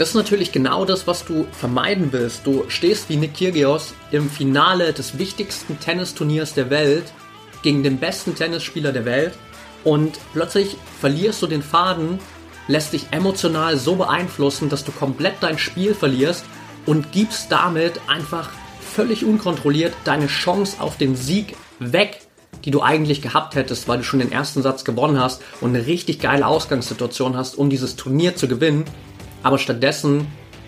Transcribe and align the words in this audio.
Das 0.00 0.08
ist 0.08 0.14
natürlich 0.14 0.50
genau 0.50 0.86
das, 0.86 1.06
was 1.06 1.26
du 1.26 1.46
vermeiden 1.52 2.08
willst. 2.10 2.46
Du 2.46 2.64
stehst 2.68 3.10
wie 3.10 3.18
Nick 3.18 3.34
Kyrgios 3.34 3.92
im 4.12 4.30
Finale 4.30 4.94
des 4.94 5.18
wichtigsten 5.18 5.78
Tennisturniers 5.78 6.54
der 6.54 6.70
Welt 6.70 7.12
gegen 7.60 7.82
den 7.82 7.98
besten 7.98 8.34
Tennisspieler 8.34 8.92
der 8.92 9.04
Welt 9.04 9.34
und 9.84 10.18
plötzlich 10.32 10.78
verlierst 11.00 11.42
du 11.42 11.46
den 11.46 11.62
Faden, 11.62 12.18
lässt 12.66 12.94
dich 12.94 13.08
emotional 13.10 13.76
so 13.76 13.96
beeinflussen, 13.96 14.70
dass 14.70 14.84
du 14.84 14.92
komplett 14.92 15.34
dein 15.42 15.58
Spiel 15.58 15.94
verlierst 15.94 16.46
und 16.86 17.12
gibst 17.12 17.52
damit 17.52 18.00
einfach 18.06 18.48
völlig 18.80 19.22
unkontrolliert 19.22 19.92
deine 20.04 20.28
Chance 20.28 20.80
auf 20.80 20.96
den 20.96 21.14
Sieg 21.14 21.56
weg, 21.78 22.22
die 22.64 22.70
du 22.70 22.80
eigentlich 22.80 23.20
gehabt 23.20 23.54
hättest, 23.54 23.86
weil 23.86 23.98
du 23.98 24.04
schon 24.04 24.20
den 24.20 24.32
ersten 24.32 24.62
Satz 24.62 24.86
gewonnen 24.86 25.20
hast 25.20 25.42
und 25.60 25.76
eine 25.76 25.86
richtig 25.86 26.20
geile 26.20 26.46
Ausgangssituation 26.46 27.36
hast, 27.36 27.58
um 27.58 27.68
dieses 27.68 27.96
Turnier 27.96 28.34
zu 28.34 28.48
gewinnen. 28.48 28.86
Aber 29.42 29.58
stattdessen 29.58 30.26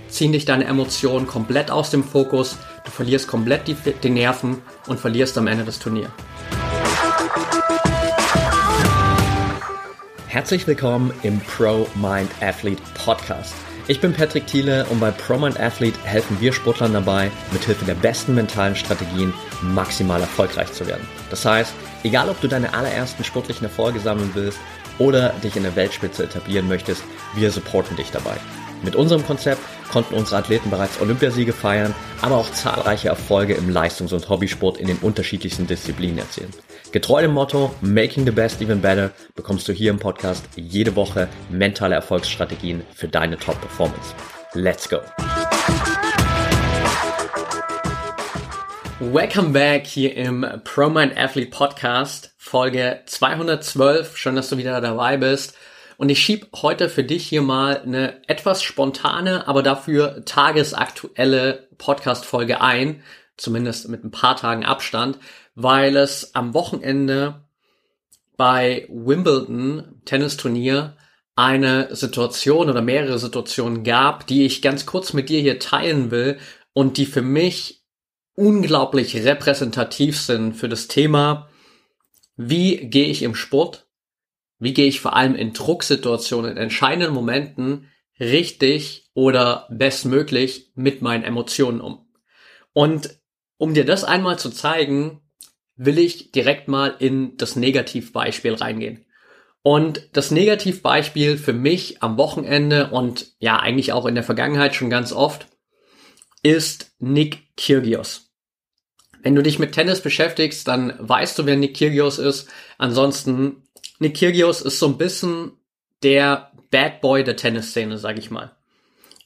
ziehen 0.09 0.33
dich 0.33 0.45
deine 0.45 0.65
Emotionen 0.65 1.27
komplett 1.27 1.71
aus 1.71 1.91
dem 1.91 2.03
Fokus, 2.03 2.57
du 2.85 2.91
verlierst 2.91 3.29
komplett 3.29 3.69
die, 3.69 3.77
die 4.03 4.11
Nerven 4.11 4.63
und 4.87 4.99
verlierst 4.99 5.37
am 5.37 5.47
Ende 5.47 5.65
das 5.65 5.79
Turnier. 5.79 6.11
Herzlich 10.27 10.67
willkommen 10.67 11.13
im 11.23 11.39
Pro 11.41 11.87
Mind 11.97 12.31
Athlete 12.41 12.83
Podcast. 13.05 13.55
Ich 13.89 14.01
bin 14.01 14.15
Patrick 14.15 14.47
Thiele 14.47 14.87
und 14.87 15.01
bei 15.01 15.11
Pro 15.11 15.37
Mind 15.37 15.61
Athlete 15.61 15.99
helfen 16.05 16.41
wir 16.41 16.55
Sportlern 16.55 16.95
dabei, 16.95 17.31
mithilfe 17.51 17.85
der 17.85 17.95
besten 17.95 18.35
mentalen 18.35 18.75
Strategien 18.75 19.35
maximal 19.61 20.21
erfolgreich 20.21 20.73
zu 20.73 20.87
werden. 20.87 21.07
Das 21.29 21.45
heißt, 21.45 21.75
egal 22.05 22.31
ob 22.31 22.41
du 22.41 22.49
deine 22.49 22.73
allerersten 22.73 23.25
sportlichen 23.25 23.65
Erfolge 23.65 24.01
sammeln 24.01 24.31
willst 24.33 24.59
oder 24.99 25.31
dich 25.45 25.57
in 25.57 25.65
der 25.65 25.77
Weltspitze 25.77 26.25
etablieren 26.25 26.69
möchtest, 26.69 27.03
wir 27.35 27.51
supporten 27.51 27.97
dich 27.97 28.11
dabei. 28.11 28.37
Mit 28.85 28.97
unserem 28.97 29.25
Konzept 29.25 29.63
konnten 29.93 30.15
unsere 30.15 30.39
Athleten 30.39 30.69
bereits 30.69 31.01
Olympiasiege 31.01 31.53
feiern, 31.53 31.95
aber 32.21 32.37
auch 32.37 32.51
zahlreiche 32.51 33.09
Erfolge 33.09 33.55
im 33.55 33.71
Leistungs- 33.71 34.13
und 34.13 34.29
Hobbysport 34.29 34.77
in 34.77 34.89
den 34.89 34.99
unterschiedlichsten 34.99 35.69
Disziplinen 35.69 36.19
erzielen. 36.19 36.51
Getreu 36.91 37.23
dem 37.23 37.33
Motto 37.33 37.73
Making 37.81 38.25
the 38.25 38.33
Best 38.33 38.61
Even 38.61 38.81
Better 38.81 39.13
bekommst 39.37 39.69
du 39.69 39.73
hier 39.73 39.93
im 39.93 40.01
Podcast 40.01 40.45
jede 40.57 40.97
Woche 40.97 41.29
mentale 41.49 41.95
Erfolgsstrategien 41.95 42.83
für 42.93 43.07
deine 43.07 43.39
Top-Performance. 43.39 44.15
Let's 44.55 44.89
go! 44.89 44.99
Welcome 48.99 49.51
back 49.51 49.87
hier 49.87 50.17
im 50.17 50.45
ProMind 50.65 51.17
Athlete 51.17 51.51
Podcast, 51.51 52.35
Folge 52.37 53.01
212. 53.07 54.17
Schön, 54.17 54.35
dass 54.35 54.49
du 54.49 54.57
wieder 54.57 54.81
dabei 54.81 55.17
bist. 55.17 55.55
Und 56.03 56.09
ich 56.09 56.19
schieb 56.19 56.49
heute 56.63 56.89
für 56.89 57.05
dich 57.05 57.29
hier 57.29 57.43
mal 57.43 57.81
eine 57.81 58.29
etwas 58.29 58.65
spontane, 58.65 59.47
aber 59.47 59.63
dafür 59.63 60.25
tagesaktuelle 60.25 61.69
Podcast-Folge 61.79 62.61
ein, 62.61 63.05
zumindest 63.37 63.89
mit 63.89 64.03
ein 64.03 64.11
paar 64.11 64.35
Tagen 64.35 64.65
Abstand, 64.65 65.21
weil 65.55 65.97
es 65.97 66.35
am 66.35 66.55
Wochenende 66.55 67.45
bei 68.37 68.89
Wimbledon 68.91 70.03
Tennisturnier 70.05 70.97
eine 71.37 71.95
Situation 71.95 72.69
oder 72.69 72.83
mehrere 72.83 73.21
Situationen 73.21 73.85
gab, 73.85 74.27
die 74.27 74.45
ich 74.45 74.61
ganz 74.61 74.87
kurz 74.87 75.13
mit 75.13 75.29
dir 75.29 75.41
hier 75.41 75.61
teilen 75.61 76.11
will 76.11 76.37
und 76.73 76.97
die 76.97 77.07
für 77.07 77.23
mich 77.23 77.85
unglaublich 78.35 79.15
repräsentativ 79.15 80.21
sind 80.21 80.55
für 80.55 80.69
das 80.69 80.89
Thema, 80.89 81.49
wie 82.35 82.89
gehe 82.89 83.07
ich 83.07 83.23
im 83.23 83.37
Sport, 83.37 83.87
wie 84.63 84.75
gehe 84.75 84.87
ich 84.87 85.01
vor 85.01 85.17
allem 85.17 85.35
in 85.35 85.53
Drucksituationen, 85.53 86.53
in 86.53 86.57
entscheidenden 86.57 87.13
Momenten 87.13 87.91
richtig 88.21 89.11
oder 89.13 89.67
bestmöglich 89.71 90.71
mit 90.77 91.03
meinen 91.03 91.25
Emotionen 91.25 91.81
um. 91.81 92.07
Und 92.73 93.19
um 93.57 93.75
dir 93.75 93.85
das 93.85 94.05
einmal 94.05 94.39
zu 94.39 94.51
zeigen, 94.51 95.21
will 95.75 95.99
ich 95.99 96.31
direkt 96.31 96.69
mal 96.69 96.95
in 97.01 97.37
das 97.39 97.57
Negativbeispiel 97.57 98.55
reingehen. 98.55 99.05
Und 99.63 100.09
das 100.13 100.31
Negativbeispiel 100.31 101.39
für 101.39 101.53
mich 101.53 102.01
am 102.01 102.17
Wochenende 102.17 102.91
und 102.91 103.33
ja 103.41 103.59
eigentlich 103.59 103.93
auch 103.93 104.07
in 104.07 104.15
der 104.15 104.25
Vergangenheit 104.25 104.77
schon 104.77 104.91
ganz 104.91 105.13
oft 105.13 105.49
ist 106.45 106.93
Nick 107.01 107.57
Kyrgios. 107.57 108.33
Wenn 109.23 109.35
du 109.35 109.43
dich 109.43 109.59
mit 109.59 109.73
Tennis 109.73 110.01
beschäftigst, 110.01 110.67
dann 110.67 110.95
weißt 110.99 111.39
du, 111.39 111.47
wer 111.47 111.57
Nick 111.57 111.77
Kyrgios 111.77 112.19
ist. 112.19 112.49
Ansonsten, 112.79 113.62
Nick 114.03 114.17
Kyrgios 114.17 114.61
ist 114.63 114.81
so 114.81 114.87
ein 114.87 114.99
bisschen 114.99 115.53
der 116.03 116.51
Bad 116.73 117.01
Boy 117.01 117.23
der 117.23 117.37
Tennisszene, 117.37 117.99
sag 117.99 118.19
ich 118.19 118.33
mal. 118.33 118.57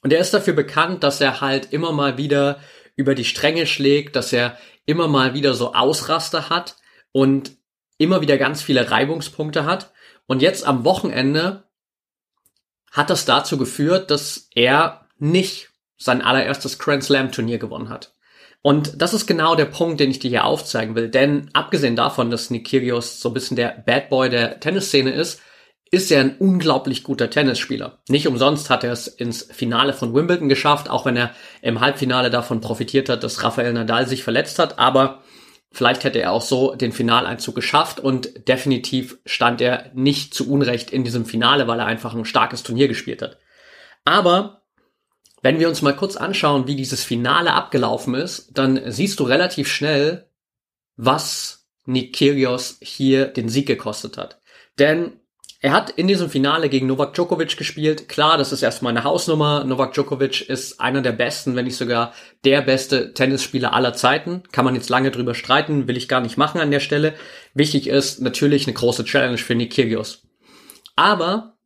Und 0.03 0.13
er 0.13 0.21
ist 0.21 0.35
dafür 0.35 0.53
bekannt, 0.53 1.03
dass 1.03 1.21
er 1.21 1.41
halt 1.41 1.73
immer 1.73 1.93
mal 1.93 2.19
wieder 2.19 2.61
über 2.95 3.15
die 3.15 3.25
Stränge 3.25 3.67
schlägt, 3.67 4.17
dass 4.17 4.35
er 4.35 4.59
immer 4.85 5.09
mal 5.09 5.33
wieder 5.33 5.55
so 5.55 5.73
Ausraster 5.73 6.51
hat 6.51 6.77
und 7.11 7.53
immer 7.97 8.21
wieder 8.21 8.37
ganz 8.37 8.63
viele 8.63 8.91
Reibungspunkte 8.91 9.65
hat. 9.65 9.93
Und 10.27 10.43
jetzt 10.43 10.67
am 10.67 10.85
Wochenende 10.85 11.65
hat 12.93 13.09
das 13.09 13.25
dazu 13.25 13.57
geführt, 13.57 14.11
dass 14.11 14.51
er 14.55 15.09
nicht 15.19 15.71
sein 15.97 16.21
allererstes 16.21 16.79
Grand 16.79 17.03
Slam 17.03 17.33
Turnier 17.33 17.59
gewonnen 17.59 17.89
hat. 17.89 18.15
Und 18.67 19.01
das 19.01 19.15
ist 19.15 19.29
genau 19.29 19.55
der 19.55 19.67
Punkt, 19.67 20.01
den 20.01 20.11
ich 20.11 20.19
dir 20.19 20.29
hier 20.29 20.45
aufzeigen 20.45 20.97
will. 20.97 21.09
Denn 21.09 21.51
abgesehen 21.53 21.95
davon, 21.95 22.33
dass 22.33 22.51
Nick 22.51 22.67
Kyrgios 22.67 23.21
so 23.21 23.31
ein 23.31 23.33
bisschen 23.33 23.57
der 23.57 23.81
Bad 23.87 24.09
Boy 24.09 24.29
der 24.29 24.59
Tennisszene 24.59 25.13
ist, 25.13 25.41
ist 25.93 26.11
er 26.11 26.19
ein 26.19 26.37
unglaublich 26.39 27.05
guter 27.05 27.31
Tennisspieler. 27.31 28.01
Nicht 28.09 28.27
umsonst 28.27 28.69
hat 28.69 28.83
er 28.83 28.91
es 28.91 29.07
ins 29.07 29.45
Finale 29.45 29.93
von 29.93 30.13
Wimbledon 30.15 30.49
geschafft, 30.49 30.91
auch 30.91 31.07
wenn 31.07 31.17
er 31.17 31.31
im 31.63 31.79
Halbfinale 31.79 32.29
davon 32.29 32.61
profitiert 32.61 33.09
hat, 33.09 33.23
dass 33.23 33.45
Rafael 33.45 33.73
Nadal 33.73 34.09
sich 34.09 34.25
verletzt 34.25 34.59
hat. 34.59 34.81
Aber 34.81 35.23
vielleicht 35.71 36.03
hätte 36.03 36.19
er 36.19 36.33
auch 36.33 36.43
so 36.43 36.75
den 36.75 36.91
Finaleinzug 36.91 37.55
geschafft 37.55 38.01
und 38.01 38.49
definitiv 38.49 39.19
stand 39.27 39.61
er 39.61 39.93
nicht 39.95 40.35
zu 40.35 40.51
Unrecht 40.51 40.91
in 40.91 41.05
diesem 41.05 41.25
Finale, 41.25 41.69
weil 41.69 41.79
er 41.79 41.87
einfach 41.87 42.17
ein 42.17 42.25
starkes 42.25 42.65
Turnier 42.65 42.89
gespielt 42.89 43.23
hat. 43.23 43.39
Aber 44.05 44.66
wenn 45.47 45.61
wir 45.61 45.69
uns 45.69 45.81
mal 45.81 45.95
kurz 45.95 46.17
anschauen, 46.17 46.67
wie 46.67 46.75
dieses 46.75 47.05
Finale 47.05 47.53
abgelaufen 47.53 48.17
ist, 48.17 48.59
dann 48.59 48.81
siehst 48.91 49.21
du 49.21 49.23
relativ 49.23 49.69
schnell, 49.69 50.29
was 50.97 51.69
Nick 51.85 52.17
Kyrgios 52.17 52.79
hier 52.83 53.27
den 53.27 53.49
Sieg 53.49 53.69
gekostet 53.69 54.19
hat. 54.19 54.41
Denn 54.81 55.21
er 55.61 55.71
hat 55.71 55.91
in 55.91 56.09
diesem 56.09 56.31
Finale 56.31 56.69
gegen 56.69 56.89
Novak 56.89 57.15
Djokovic 57.15 57.57
gespielt. 57.57 58.09
Klar, 58.09 58.39
das 58.39 58.51
ist 58.51 58.65
erstmal 58.65 58.91
eine 58.91 59.05
Hausnummer. 59.05 59.63
Novak 59.63 59.95
Djokovic 59.95 60.49
ist 60.49 60.81
einer 60.81 61.01
der 61.01 61.13
besten, 61.13 61.55
wenn 61.55 61.67
nicht 61.67 61.77
sogar 61.77 62.13
der 62.45 62.61
beste 62.63 63.15
Tennisspieler 63.15 63.73
aller 63.73 63.95
Zeiten. 63.95 64.43
Kann 64.51 64.65
man 64.65 64.75
jetzt 64.75 64.91
lange 64.91 65.13
drüber 65.13 65.37
streiten, 65.37 65.87
will 65.87 65.97
ich 65.97 66.09
gar 66.09 66.23
nicht 66.23 66.37
machen 66.37 66.61
an 66.61 66.73
der 66.73 66.81
Stelle. 66.81 67.15
Wichtig 67.55 67.87
ist 67.87 68.21
natürlich 68.21 68.67
eine 68.67 68.75
große 68.75 69.05
Challenge 69.05 69.39
für 69.39 69.55
Nick 69.55 69.75
Kyrgios. 69.75 70.27
Aber 70.97 71.57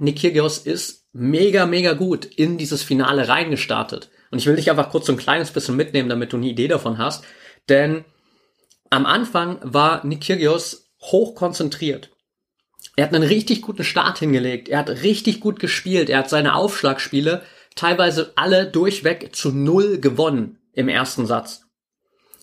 Nick 0.00 0.18
Kyrgios 0.18 0.58
ist 0.58 1.03
mega, 1.14 1.64
mega 1.64 1.94
gut 1.94 2.26
in 2.26 2.58
dieses 2.58 2.82
Finale 2.82 3.28
reingestartet. 3.28 4.10
Und 4.30 4.38
ich 4.38 4.46
will 4.46 4.56
dich 4.56 4.70
einfach 4.70 4.90
kurz 4.90 5.06
so 5.06 5.12
ein 5.12 5.18
kleines 5.18 5.52
bisschen 5.52 5.76
mitnehmen, 5.76 6.08
damit 6.08 6.32
du 6.32 6.36
eine 6.36 6.46
Idee 6.46 6.68
davon 6.68 6.98
hast. 6.98 7.24
Denn 7.68 8.04
am 8.90 9.06
Anfang 9.06 9.58
war 9.62 10.04
Nick 10.04 10.22
Kyrgios 10.22 10.90
hoch 11.00 11.34
konzentriert. 11.34 12.10
Er 12.96 13.06
hat 13.06 13.14
einen 13.14 13.24
richtig 13.24 13.62
guten 13.62 13.84
Start 13.84 14.18
hingelegt. 14.18 14.68
Er 14.68 14.78
hat 14.78 14.90
richtig 14.90 15.40
gut 15.40 15.60
gespielt. 15.60 16.10
Er 16.10 16.18
hat 16.18 16.30
seine 16.30 16.54
Aufschlagspiele 16.54 17.42
teilweise 17.74 18.32
alle 18.36 18.66
durchweg 18.66 19.34
zu 19.34 19.50
null 19.50 19.98
gewonnen 19.98 20.58
im 20.72 20.88
ersten 20.88 21.26
Satz. 21.26 21.62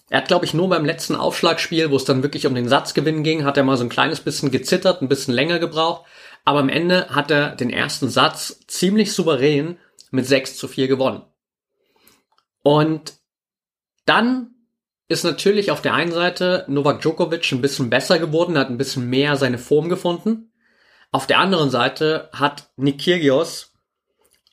Er 0.10 0.18
hat, 0.20 0.28
glaube 0.28 0.46
ich, 0.46 0.54
nur 0.54 0.68
beim 0.68 0.84
letzten 0.84 1.16
Aufschlagspiel, 1.16 1.90
wo 1.90 1.96
es 1.96 2.04
dann 2.04 2.22
wirklich 2.22 2.46
um 2.46 2.54
den 2.54 2.68
Satzgewinn 2.68 3.24
ging, 3.24 3.46
hat 3.46 3.56
er 3.56 3.64
mal 3.64 3.78
so 3.78 3.84
ein 3.84 3.90
kleines 3.90 4.20
bisschen 4.20 4.52
gezittert, 4.52 5.02
ein 5.02 5.08
bisschen 5.08 5.34
länger 5.34 5.60
gebraucht. 5.60 6.06
Aber 6.44 6.60
am 6.60 6.70
Ende 6.70 7.10
hat 7.10 7.32
er 7.32 7.56
den 7.56 7.70
ersten 7.70 8.10
Satz 8.10 8.60
ziemlich 8.68 9.14
souverän 9.14 9.78
mit 10.12 10.26
6 10.26 10.58
zu 10.58 10.68
4 10.68 10.88
gewonnen. 10.88 11.24
Und 12.64 13.14
dann 14.06 14.56
ist 15.08 15.24
natürlich 15.24 15.72
auf 15.72 15.82
der 15.82 15.94
einen 15.94 16.12
Seite 16.12 16.66
Novak 16.68 17.02
Djokovic 17.02 17.52
ein 17.52 17.62
bisschen 17.62 17.90
besser 17.90 18.18
geworden, 18.18 18.58
hat 18.58 18.70
ein 18.70 18.78
bisschen 18.78 19.10
mehr 19.10 19.36
seine 19.36 19.58
Form 19.58 19.90
gefunden. 19.90 20.52
Auf 21.12 21.28
der 21.28 21.40
anderen 21.40 21.70
Seite 21.70 22.30
hat 22.32 22.72
Nick 22.78 23.02
Kyrgios 23.02 23.74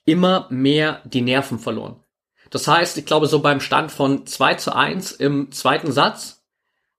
immer 0.05 0.49
mehr 0.51 1.03
die 1.05 1.21
Nerven 1.21 1.59
verloren. 1.59 2.03
Das 2.51 2.67
heißt, 2.67 2.97
ich 2.99 3.07
glaube, 3.07 3.27
so 3.27 3.41
beim 3.41 3.61
Stand 3.61 3.93
von 3.93 4.27
2 4.27 4.55
zu 4.55 4.75
1 4.75 5.13
im 5.13 5.53
zweiten 5.53 5.93
Satz 5.93 6.45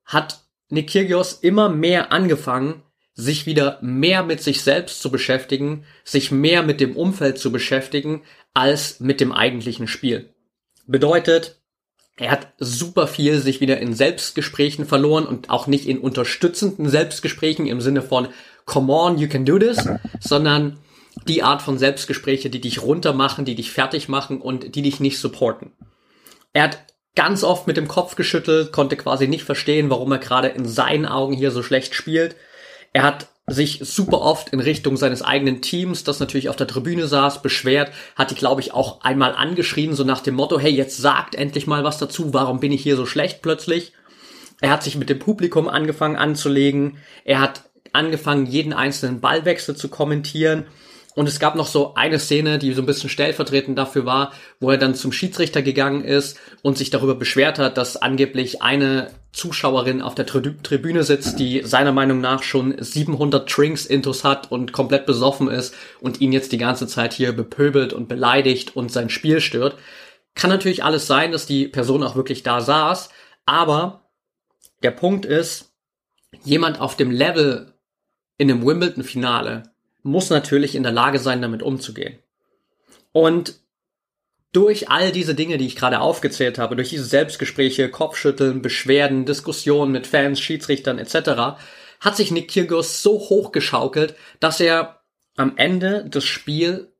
hat 0.05 0.41
Nick 0.69 0.91
Kyrgios 0.91 1.33
immer 1.33 1.69
mehr 1.69 2.11
angefangen, 2.11 2.83
sich 3.19 3.45
wieder 3.45 3.77
mehr 3.81 4.23
mit 4.23 4.41
sich 4.41 4.61
selbst 4.61 5.01
zu 5.01 5.11
beschäftigen, 5.11 5.83
sich 6.05 6.31
mehr 6.31 6.63
mit 6.63 6.79
dem 6.79 6.95
Umfeld 6.95 7.37
zu 7.37 7.51
beschäftigen, 7.51 8.21
als 8.53 9.01
mit 9.01 9.19
dem 9.19 9.33
eigentlichen 9.33 9.87
Spiel. 9.87 10.33
Bedeutet, 10.87 11.59
er 12.15 12.31
hat 12.31 12.53
super 12.57 13.07
viel 13.07 13.39
sich 13.39 13.59
wieder 13.59 13.79
in 13.79 13.93
Selbstgesprächen 13.93 14.85
verloren 14.85 15.25
und 15.25 15.49
auch 15.49 15.67
nicht 15.67 15.85
in 15.85 15.99
unterstützenden 15.99 16.89
Selbstgesprächen 16.89 17.67
im 17.67 17.81
Sinne 17.81 18.01
von 18.01 18.29
Come 18.65 18.91
on, 18.91 19.17
you 19.17 19.27
can 19.27 19.45
do 19.45 19.59
this, 19.59 19.87
sondern 20.19 20.77
die 21.27 21.43
Art 21.43 21.61
von 21.61 21.77
Selbstgespräche, 21.77 22.49
die 22.49 22.61
dich 22.61 22.81
runtermachen, 22.81 23.43
die 23.43 23.55
dich 23.55 23.71
fertig 23.71 24.07
machen 24.07 24.39
und 24.39 24.75
die 24.75 24.81
dich 24.81 24.99
nicht 25.01 25.19
supporten. 25.19 25.73
Er 26.53 26.63
hat 26.63 26.85
ganz 27.15 27.43
oft 27.43 27.67
mit 27.67 27.75
dem 27.75 27.89
Kopf 27.89 28.15
geschüttelt, 28.15 28.71
konnte 28.71 28.95
quasi 28.95 29.27
nicht 29.27 29.43
verstehen, 29.43 29.89
warum 29.89 30.11
er 30.13 30.19
gerade 30.19 30.47
in 30.47 30.65
seinen 30.65 31.05
Augen 31.05 31.33
hier 31.33 31.51
so 31.51 31.63
schlecht 31.63 31.93
spielt. 31.93 32.35
Er 32.93 33.03
hat 33.03 33.27
sich 33.47 33.79
super 33.83 34.21
oft 34.21 34.49
in 34.49 34.59
Richtung 34.59 34.95
seines 34.97 35.21
eigenen 35.21 35.61
Teams, 35.61 36.03
das 36.03 36.19
natürlich 36.19 36.49
auf 36.49 36.55
der 36.55 36.67
Tribüne 36.67 37.07
saß, 37.07 37.41
beschwert, 37.41 37.91
hat 38.15 38.31
die, 38.31 38.35
glaube 38.35 38.61
ich, 38.61 38.73
auch 38.73 39.01
einmal 39.01 39.33
angeschrien, 39.33 39.95
so 39.95 40.03
nach 40.03 40.21
dem 40.21 40.35
Motto, 40.35 40.59
hey, 40.59 40.71
jetzt 40.71 40.97
sagt 40.97 41.35
endlich 41.35 41.65
mal 41.65 41.83
was 41.83 41.97
dazu, 41.97 42.33
warum 42.33 42.59
bin 42.59 42.71
ich 42.71 42.83
hier 42.83 42.95
so 42.95 43.05
schlecht 43.05 43.41
plötzlich? 43.41 43.93
Er 44.61 44.69
hat 44.69 44.83
sich 44.83 44.97
mit 44.97 45.09
dem 45.09 45.19
Publikum 45.19 45.67
angefangen 45.67 46.15
anzulegen, 46.15 46.97
er 47.25 47.39
hat 47.39 47.63
angefangen, 47.93 48.45
jeden 48.45 48.73
einzelnen 48.73 49.19
Ballwechsel 49.19 49.75
zu 49.75 49.87
kommentieren 49.89 50.65
und 51.19 51.27
es 51.27 51.41
gab 51.41 51.55
noch 51.55 51.67
so 51.67 51.95
eine 51.95 52.17
Szene, 52.17 52.59
die 52.59 52.71
so 52.71 52.81
ein 52.81 52.85
bisschen 52.85 53.09
stellvertretend 53.09 53.77
dafür 53.77 54.05
war, 54.05 54.31
wo 54.61 54.71
er 54.71 54.77
dann 54.77 54.95
zum 54.95 55.11
Schiedsrichter 55.11 55.61
gegangen 55.61 56.05
ist 56.05 56.39
und 56.61 56.77
sich 56.77 56.91
darüber 56.91 57.13
beschwert 57.13 57.59
hat, 57.59 57.75
dass 57.75 57.97
angeblich 57.97 58.61
eine 58.61 59.11
Zuschauerin 59.33 60.01
auf 60.01 60.15
der 60.15 60.25
Tribüne 60.25 61.03
sitzt, 61.03 61.37
die 61.37 61.63
seiner 61.65 61.91
Meinung 61.91 62.21
nach 62.21 62.41
schon 62.41 62.81
700 62.81 63.53
Drinks 63.53 63.85
intus 63.85 64.23
hat 64.23 64.49
und 64.49 64.71
komplett 64.71 65.05
besoffen 65.05 65.49
ist 65.49 65.75
und 65.99 66.21
ihn 66.21 66.31
jetzt 66.31 66.53
die 66.53 66.57
ganze 66.57 66.87
Zeit 66.87 67.11
hier 67.11 67.33
bepöbelt 67.33 67.91
und 67.91 68.07
beleidigt 68.07 68.77
und 68.77 68.89
sein 68.89 69.09
Spiel 69.09 69.41
stört. 69.41 69.75
Kann 70.35 70.49
natürlich 70.49 70.85
alles 70.85 71.05
sein, 71.05 71.33
dass 71.33 71.45
die 71.45 71.67
Person 71.67 72.01
auch 72.01 72.15
wirklich 72.15 72.43
da 72.43 72.61
saß, 72.61 73.09
aber 73.45 74.09
der 74.83 74.91
Punkt 74.91 75.25
ist, 75.25 75.73
jemand 76.45 76.79
auf 76.79 76.95
dem 76.95 77.11
Level 77.11 77.73
in 78.37 78.49
einem 78.49 78.65
Wimbledon-Finale 78.65 79.63
muss 80.09 80.29
natürlich 80.29 80.75
in 80.75 80.83
der 80.83 80.91
Lage 80.91 81.19
sein, 81.19 81.41
damit 81.41 81.63
umzugehen. 81.63 82.19
Und 83.11 83.55
durch 84.51 84.89
all 84.89 85.11
diese 85.11 85.35
Dinge, 85.35 85.57
die 85.57 85.67
ich 85.67 85.75
gerade 85.75 85.99
aufgezählt 85.99 86.57
habe, 86.57 86.75
durch 86.75 86.89
diese 86.89 87.05
Selbstgespräche, 87.05 87.89
Kopfschütteln, 87.89 88.61
Beschwerden, 88.61 89.25
Diskussionen 89.25 89.91
mit 89.91 90.07
Fans, 90.07 90.39
Schiedsrichtern 90.39 90.97
etc., 90.97 91.59
hat 91.99 92.15
sich 92.15 92.31
Nick 92.31 92.49
Kyrgios 92.51 93.03
so 93.03 93.19
hochgeschaukelt, 93.19 94.15
dass 94.39 94.59
er 94.59 95.01
am 95.35 95.57
Ende 95.57 96.05
das 96.09 96.23
Spiel 96.23 96.91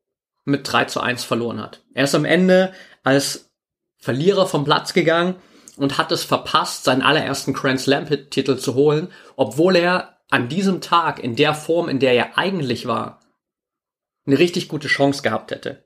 mit 0.44 0.70
3 0.70 0.86
zu 0.86 1.00
1 1.00 1.24
verloren 1.24 1.60
hat. 1.60 1.82
Er 1.94 2.04
ist 2.04 2.14
am 2.14 2.24
Ende 2.24 2.72
als 3.02 3.50
Verlierer 3.98 4.46
vom 4.46 4.64
Platz 4.64 4.92
gegangen 4.92 5.36
und 5.76 5.98
hat 5.98 6.12
es 6.12 6.24
verpasst, 6.24 6.84
seinen 6.84 7.02
allerersten 7.02 7.52
Grand 7.52 7.80
Slam 7.80 8.06
Titel 8.30 8.56
zu 8.56 8.74
holen, 8.74 9.08
obwohl 9.36 9.76
er 9.76 10.19
an 10.30 10.48
diesem 10.48 10.80
Tag 10.80 11.22
in 11.22 11.36
der 11.36 11.54
Form, 11.54 11.88
in 11.88 11.98
der 11.98 12.14
er 12.14 12.38
eigentlich 12.38 12.86
war, 12.86 13.20
eine 14.26 14.38
richtig 14.38 14.68
gute 14.68 14.88
Chance 14.88 15.22
gehabt 15.22 15.50
hätte. 15.50 15.84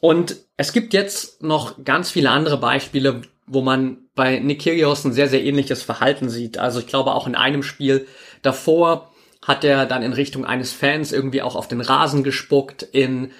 Und 0.00 0.36
es 0.56 0.72
gibt 0.72 0.94
jetzt 0.94 1.42
noch 1.42 1.84
ganz 1.84 2.10
viele 2.10 2.30
andere 2.30 2.58
Beispiele, 2.58 3.22
wo 3.46 3.60
man 3.60 3.98
bei 4.14 4.38
Nick 4.38 4.62
Kyrgios 4.62 5.04
ein 5.04 5.12
sehr, 5.12 5.28
sehr 5.28 5.44
ähnliches 5.44 5.82
Verhalten 5.82 6.28
sieht. 6.28 6.58
Also 6.58 6.80
ich 6.80 6.86
glaube 6.86 7.12
auch 7.12 7.26
in 7.26 7.34
einem 7.34 7.62
Spiel 7.62 8.06
davor 8.42 9.12
hat 9.44 9.64
er 9.64 9.86
dann 9.86 10.02
in 10.02 10.12
Richtung 10.12 10.44
eines 10.44 10.72
Fans 10.72 11.12
irgendwie 11.12 11.42
auch 11.42 11.56
auf 11.56 11.66
den 11.66 11.80
Rasen 11.80 12.22
gespuckt. 12.22 12.82
In 12.82 13.32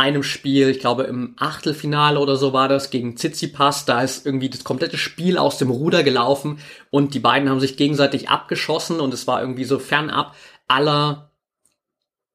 einem 0.00 0.22
Spiel, 0.22 0.70
ich 0.70 0.80
glaube 0.80 1.02
im 1.02 1.34
Achtelfinale 1.36 2.18
oder 2.18 2.36
so 2.36 2.54
war 2.54 2.68
das, 2.68 2.88
gegen 2.88 3.16
Tsitsipas, 3.16 3.84
da 3.84 4.00
ist 4.00 4.24
irgendwie 4.24 4.48
das 4.48 4.64
komplette 4.64 4.96
Spiel 4.96 5.36
aus 5.36 5.58
dem 5.58 5.70
Ruder 5.70 6.02
gelaufen 6.02 6.58
und 6.88 7.12
die 7.12 7.20
beiden 7.20 7.50
haben 7.50 7.60
sich 7.60 7.76
gegenseitig 7.76 8.30
abgeschossen 8.30 8.98
und 8.98 9.12
es 9.12 9.26
war 9.26 9.42
irgendwie 9.42 9.64
so 9.64 9.78
fernab 9.78 10.34
aller 10.68 11.32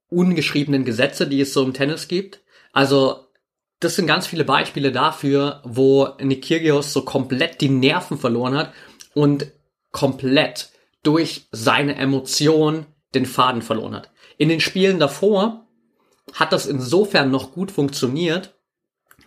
ungeschriebenen 0.10 0.86
Gesetze, 0.86 1.26
die 1.26 1.42
es 1.42 1.54
so 1.54 1.64
im 1.64 1.74
Tennis 1.74 2.08
gibt. 2.08 2.42
Also 2.72 3.26
das 3.80 3.96
sind 3.96 4.06
ganz 4.06 4.28
viele 4.28 4.46
Beispiele 4.46 4.92
dafür, 4.92 5.62
wo 5.64 6.10
Nick 6.22 6.46
so 6.82 7.02
komplett 7.02 7.62
die 7.62 7.70
Nerven 7.70 8.20
verloren 8.20 8.56
hat 8.56 8.74
und 9.16 9.52
komplett 9.92 10.70
durch 11.02 11.48
seine 11.52 11.96
Emotion 11.96 12.86
den 13.16 13.26
Faden 13.26 13.64
verloren 13.64 13.96
hat. 13.96 14.12
In 14.38 14.50
den 14.50 14.60
Spielen 14.60 15.00
davor 15.00 15.65
hat 16.36 16.54
das 16.54 16.68
insofern 16.68 17.32
noch 17.32 17.52
gut 17.52 17.72
funktioniert, 17.72 18.54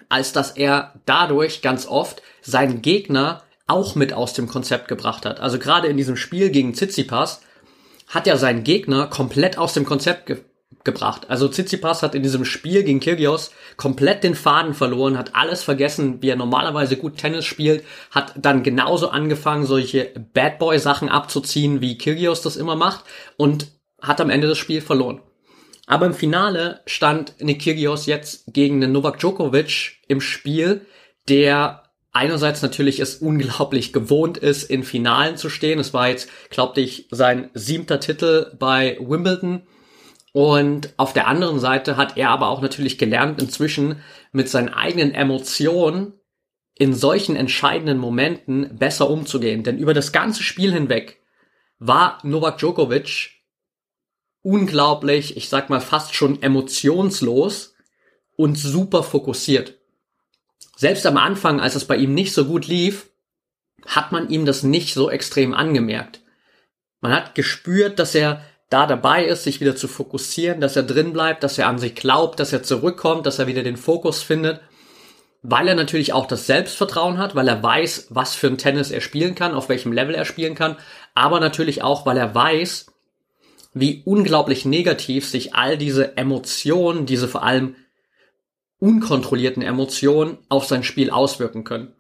als 0.09 0.33
dass 0.33 0.53
er 0.53 0.95
dadurch 1.07 1.63
ganz 1.63 1.87
oft 1.87 2.23
seinen 2.43 2.83
Gegner 2.83 3.43
auch 3.67 3.95
mit 3.95 4.13
aus 4.13 4.33
dem 4.33 4.49
Konzept 4.49 4.89
gebracht 4.89 5.27
hat. 5.27 5.41
Also 5.41 5.59
gerade 5.59 5.89
in 5.89 5.97
diesem 5.97 6.17
Spiel 6.17 6.51
gegen 6.51 6.75
Tsitsipas 6.75 7.43
hat 8.07 8.27
er 8.27 8.39
seinen 8.39 8.65
Gegner 8.65 9.07
komplett 9.07 9.59
aus 9.59 9.75
dem 9.75 9.85
Konzept 9.85 10.27
ge 10.27 10.39
gebracht. 10.85 11.29
Also 11.29 11.49
Tsitsipas 11.49 12.03
hat 12.03 12.15
in 12.15 12.23
diesem 12.23 12.45
Spiel 12.47 12.83
gegen 12.83 13.01
Kyrgios 13.01 13.51
komplett 13.77 14.23
den 14.23 14.35
Faden 14.35 14.73
verloren, 14.73 15.19
hat 15.19 15.35
alles 15.35 15.63
vergessen, 15.63 16.23
wie 16.23 16.31
er 16.31 16.37
normalerweise 16.37 16.97
gut 16.97 17.19
Tennis 17.19 17.45
spielt, 17.45 17.85
hat 18.11 18.35
dann 18.37 18.63
genauso 18.63 19.11
angefangen, 19.11 19.67
solche 19.67 20.13
Bad 20.33 20.59
Boy 20.59 20.79
Sachen 20.79 21.11
abzuziehen, 21.11 21.83
wie 21.83 21.99
Kyrgios 21.99 22.41
das 22.41 22.57
immer 22.57 22.77
macht 22.77 23.05
und 23.37 23.67
hat 24.01 24.21
am 24.21 24.31
Ende 24.31 24.47
das 24.47 24.57
Spiel 24.57 24.81
verloren. 24.81 25.21
Aber 25.89 26.05
im 26.05 26.13
Finale 26.13 26.83
stand 26.85 27.35
Nick 27.41 27.63
Kyrgios 27.63 28.05
jetzt 28.05 28.53
gegen 28.53 28.83
den 28.83 28.93
Novak 28.93 29.19
Djokovic 29.19 29.97
im 30.07 30.21
Spiel, 30.21 30.83
der 31.31 31.83
einerseits 32.13 32.61
natürlich 32.61 33.01
es 33.01 33.17
unglaublich 33.17 33.95
gewohnt 33.95 34.37
ist, 34.37 34.65
in 34.65 34.85
Finalen 34.85 35.39
zu 35.39 35.49
stehen. 35.49 35.79
Es 35.79 35.95
war 35.95 36.11
jetzt, 36.11 36.29
glaubte 36.51 36.83
ich, 36.83 37.09
sein 37.11 37.49
siebter 37.55 38.01
Titel 38.01 38.55
bei 38.59 38.99
Wimbledon. 39.01 39.63
Und 40.35 40.93
auf 40.99 41.15
der 41.15 41.27
anderen 41.27 41.59
Seite 41.59 41.97
hat 41.97 42.19
er 42.19 42.29
aber 42.29 42.49
auch 42.49 42.61
natürlich 42.61 42.99
gelernt, 42.99 43.41
inzwischen 43.41 44.03
mit 44.31 44.51
seinen 44.51 44.69
eigenen 44.69 45.15
Emotionen 45.15 46.13
in 46.75 46.93
solchen 46.93 47.35
entscheidenden 47.35 47.97
Momenten 47.97 48.77
besser 48.77 49.09
umzugehen. 49.09 49.63
Denn 49.63 49.79
über 49.79 49.95
das 49.95 50.13
ganze 50.13 50.43
Spiel 50.43 50.71
hinweg 50.71 51.23
war 51.79 52.19
Novak 52.25 52.59
Djokovic 52.59 53.38
unglaublich, 54.43 55.37
ich 55.37 55.49
sag 55.49 55.71
mal 55.71 55.81
fast 55.81 56.15
schon 56.15 56.43
emotionslos 56.43 57.75
und 58.37 58.57
super 58.57 59.03
fokussiert. 59.03 59.75
Selbst 60.77 61.07
am 61.07 61.17
Anfang, 61.17 61.61
als 61.61 61.75
es 61.75 61.85
bei 61.85 61.97
ihm 61.97 62.15
nicht 62.15 62.33
so 62.33 62.45
gut 62.45 62.67
lief, 62.67 63.11
hat 63.87 64.13
man 64.13 64.29
ihm 64.29 64.47
das 64.47 64.63
nicht 64.63 64.95
so 64.95 65.11
extrem 65.11 65.55
angemerkt. 65.55 66.21
Man 67.01 67.13
hat 67.13 67.35
gespürt, 67.35 67.99
dass 67.99 68.15
er 68.15 68.43
da 68.71 68.87
dabei 68.87 69.25
ist, 69.25 69.45
sich 69.45 69.61
wieder 69.61 69.77
zu 69.77 69.89
fokussieren, 69.89 70.61
dass 70.61 70.77
er 70.77 70.83
drin 70.83 71.13
bleibt, 71.13 71.43
dass 71.43 71.59
er 71.59 71.69
an 71.69 71.79
sich 71.79 71.95
glaubt, 71.95 72.39
dass 72.39 72.53
er 72.53 72.63
zurückkommt, 72.63 73.27
dass 73.27 73.39
er 73.39 73.47
wieder 73.47 73.63
den 73.63 73.77
Fokus 73.77 74.23
findet, 74.23 74.61
weil 75.43 75.69
er 75.69 75.75
natürlich 75.75 76.13
auch 76.13 76.27
das 76.27 76.47
Selbstvertrauen 76.47 77.19
hat, 77.19 77.35
weil 77.35 77.49
er 77.49 77.63
weiß, 77.63 78.09
was 78.11 78.35
für 78.35 78.49
ein 78.49 78.59
Tennis 78.59 78.91
er 78.91 79.01
spielen 79.01 79.35
kann, 79.35 79.55
auf 79.55 79.69
welchem 79.69 79.93
Level 79.93 80.15
er 80.15 80.25
spielen 80.25 80.55
kann, 80.55 80.77
aber 81.15 81.41
natürlich 81.41 81.83
auch, 81.83 82.05
weil 82.05 82.19
er 82.19 82.35
weiß, 82.35 82.87
wie 83.75 84.03
unglaublich 84.05 84.65
negativ 84.65 85.29
sich 85.29 85.55
all 85.55 85.79
diese 85.79 86.17
Emotionen, 86.17 87.07
diese 87.07 87.29
vor 87.29 87.43
allem 87.43 87.77
unkontrollierten 88.79 89.63
Emotionen 89.63 90.39
auf 90.49 90.67
sein 90.67 90.85
Spiel 90.85 91.11
auswirken 91.11 91.65
können. 91.65 91.93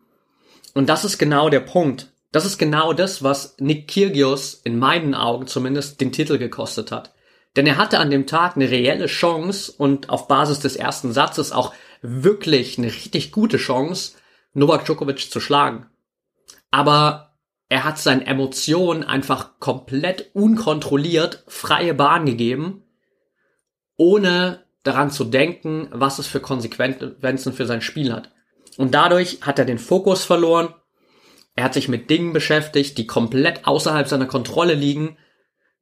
Und 0.75 0.89
das 0.89 1.05
ist 1.05 1.19
genau 1.19 1.49
der 1.49 1.61
Punkt. 1.61 2.13
Das 2.31 2.45
ist 2.45 2.59
genau 2.59 2.93
das, 2.93 3.23
was 3.23 3.57
Nick 3.59 3.89
Kyrgios 3.89 4.61
in 4.63 4.79
meinen 4.79 5.15
Augen 5.15 5.47
zumindest 5.47 6.01
den 6.01 6.13
Titel 6.13 6.39
gekostet 6.39 6.93
hat. 6.93 7.15
Denn 7.57 7.67
er 7.67 7.79
hatte 7.79 7.99
an 7.99 8.11
dem 8.11 8.27
Tag 8.27 8.57
eine 8.57 8.71
reelle 8.71 9.07
Chance 9.07 9.73
und 9.77 10.11
auf 10.11 10.29
Basis 10.29 10.61
des 10.61 10.77
ersten 10.77 11.13
Satzes 11.13 11.53
auch 11.53 11.73
wirklich 12.03 12.79
eine 12.79 12.89
richtig 12.89 13.33
gute 13.33 13.57
Chance, 13.57 14.13
Novak 14.53 14.85
Djokovic 14.85 15.31
zu 15.31 15.41
schlagen. 15.41 15.87
Aber 16.71 17.28
er 17.69 17.85
hat 17.85 17.99
seinen 17.99 18.23
Emotionen 18.23 19.05
einfach 19.05 19.59
komplett 19.61 20.31
unkontrolliert 20.33 21.45
freie 21.49 21.95
Bahn 21.95 22.25
gegeben, 22.25 22.85
ohne 23.97 24.65
daran 24.85 25.11
zu 25.11 25.25
denken, 25.25 25.89
was 25.91 26.19
es 26.19 26.27
für 26.27 26.41
Konsequenzen 26.41 27.53
für 27.53 27.67
sein 27.67 27.83
Spiel 27.83 28.13
hat. 28.13 28.33
Und 28.79 28.95
dadurch 28.95 29.41
hat 29.43 29.59
er 29.59 29.65
den 29.65 29.79
Fokus 29.79 30.25
verloren. 30.25 30.75
Er 31.57 31.65
hat 31.65 31.75
sich 31.75 31.89
mit 31.89 32.09
Dingen 32.09 32.33
beschäftigt, 32.33 32.97
die 32.97 33.07
komplett 33.07 33.67
außerhalb 33.67 34.09
seiner 34.09 34.27
Kontrolle 34.27 34.75
liegen. 34.75 35.19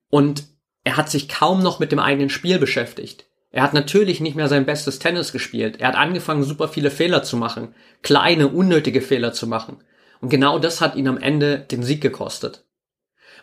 Und 0.08 0.44
er 0.82 0.96
hat 0.96 1.10
sich 1.10 1.28
kaum 1.28 1.62
noch 1.62 1.78
mit 1.78 1.92
dem 1.92 1.98
eigenen 1.98 2.30
Spiel 2.30 2.58
beschäftigt. 2.58 3.26
Er 3.50 3.62
hat 3.62 3.74
natürlich 3.74 4.20
nicht 4.20 4.34
mehr 4.34 4.48
sein 4.48 4.66
bestes 4.66 4.98
Tennis 4.98 5.30
gespielt. 5.30 5.78
Er 5.78 5.88
hat 5.88 5.94
angefangen, 5.94 6.42
super 6.42 6.68
viele 6.68 6.90
Fehler 6.90 7.22
zu 7.22 7.36
machen. 7.36 7.74
Kleine, 8.02 8.48
unnötige 8.48 9.02
Fehler 9.02 9.32
zu 9.32 9.46
machen. 9.46 9.78
Und 10.20 10.28
genau 10.28 10.58
das 10.58 10.80
hat 10.80 10.96
ihn 10.96 11.08
am 11.08 11.18
Ende 11.18 11.58
den 11.58 11.82
Sieg 11.82 12.00
gekostet. 12.00 12.64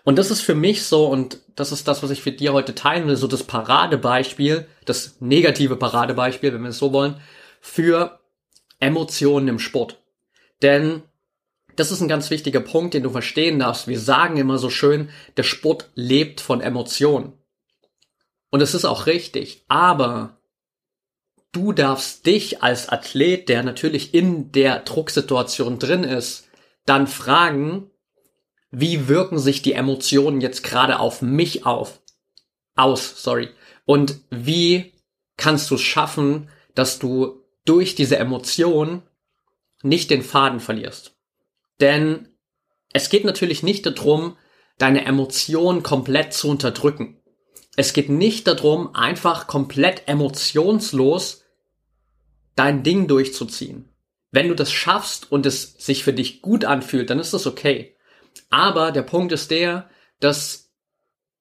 Und 0.03 0.17
das 0.17 0.31
ist 0.31 0.41
für 0.41 0.55
mich 0.55 0.83
so, 0.83 1.07
und 1.07 1.39
das 1.55 1.71
ist 1.71 1.87
das, 1.87 2.03
was 2.03 2.11
ich 2.11 2.21
für 2.21 2.31
dir 2.31 2.53
heute 2.53 2.75
teilen 2.75 3.07
will, 3.07 3.15
so 3.15 3.27
das 3.27 3.43
Paradebeispiel, 3.43 4.67
das 4.85 5.15
negative 5.21 5.77
Paradebeispiel, 5.77 6.53
wenn 6.53 6.63
wir 6.63 6.69
es 6.69 6.77
so 6.77 6.91
wollen, 6.91 7.15
für 7.61 8.19
Emotionen 8.79 9.47
im 9.47 9.59
Sport. 9.59 10.01
Denn 10.61 11.03
das 11.75 11.91
ist 11.91 12.01
ein 12.01 12.07
ganz 12.07 12.29
wichtiger 12.29 12.59
Punkt, 12.59 12.93
den 12.93 13.03
du 13.03 13.09
verstehen 13.09 13.59
darfst. 13.59 13.87
Wir 13.87 13.99
sagen 13.99 14.37
immer 14.37 14.57
so 14.57 14.69
schön, 14.69 15.09
der 15.37 15.43
Sport 15.43 15.89
lebt 15.95 16.41
von 16.41 16.61
Emotionen. 16.61 17.33
Und 18.49 18.61
es 18.61 18.75
ist 18.75 18.85
auch 18.85 19.07
richtig. 19.07 19.63
Aber 19.67 20.37
du 21.53 21.71
darfst 21.71 22.25
dich 22.25 22.61
als 22.61 22.89
Athlet, 22.89 23.49
der 23.49 23.63
natürlich 23.63 24.13
in 24.13 24.51
der 24.51 24.79
Drucksituation 24.79 25.79
drin 25.79 26.03
ist, 26.03 26.42
dann 26.85 27.07
fragen, 27.07 27.89
wie 28.71 29.07
wirken 29.07 29.37
sich 29.37 29.61
die 29.61 29.73
Emotionen 29.73 30.41
jetzt 30.41 30.63
gerade 30.63 30.99
auf 30.99 31.21
mich 31.21 31.65
auf? 31.65 32.01
Aus, 32.75 33.21
sorry. 33.21 33.49
Und 33.85 34.19
wie 34.29 34.93
kannst 35.37 35.69
du 35.69 35.75
es 35.75 35.81
schaffen, 35.81 36.49
dass 36.73 36.99
du 36.99 37.43
durch 37.65 37.95
diese 37.95 38.17
Emotion 38.17 39.03
nicht 39.83 40.09
den 40.09 40.23
Faden 40.23 40.59
verlierst? 40.59 41.15
Denn 41.79 42.29
es 42.93 43.09
geht 43.09 43.25
natürlich 43.25 43.63
nicht 43.63 43.85
darum, 43.85 44.37
deine 44.77 45.05
Emotionen 45.05 45.83
komplett 45.83 46.33
zu 46.33 46.49
unterdrücken. 46.49 47.21
Es 47.75 47.93
geht 47.93 48.09
nicht 48.09 48.47
darum, 48.47 48.95
einfach 48.95 49.47
komplett 49.47 50.07
emotionslos 50.07 51.43
dein 52.55 52.83
Ding 52.83 53.07
durchzuziehen. 53.07 53.89
Wenn 54.33 54.47
du 54.47 54.55
das 54.55 54.71
schaffst 54.71 55.31
und 55.31 55.45
es 55.45 55.75
sich 55.77 56.03
für 56.03 56.11
dich 56.11 56.41
gut 56.41 56.65
anfühlt, 56.65 57.11
dann 57.11 57.19
ist 57.19 57.35
das 57.35 57.45
okay. 57.45 57.95
Aber 58.49 58.91
der 58.91 59.03
Punkt 59.03 59.31
ist 59.31 59.51
der, 59.51 59.87
dass 60.19 60.71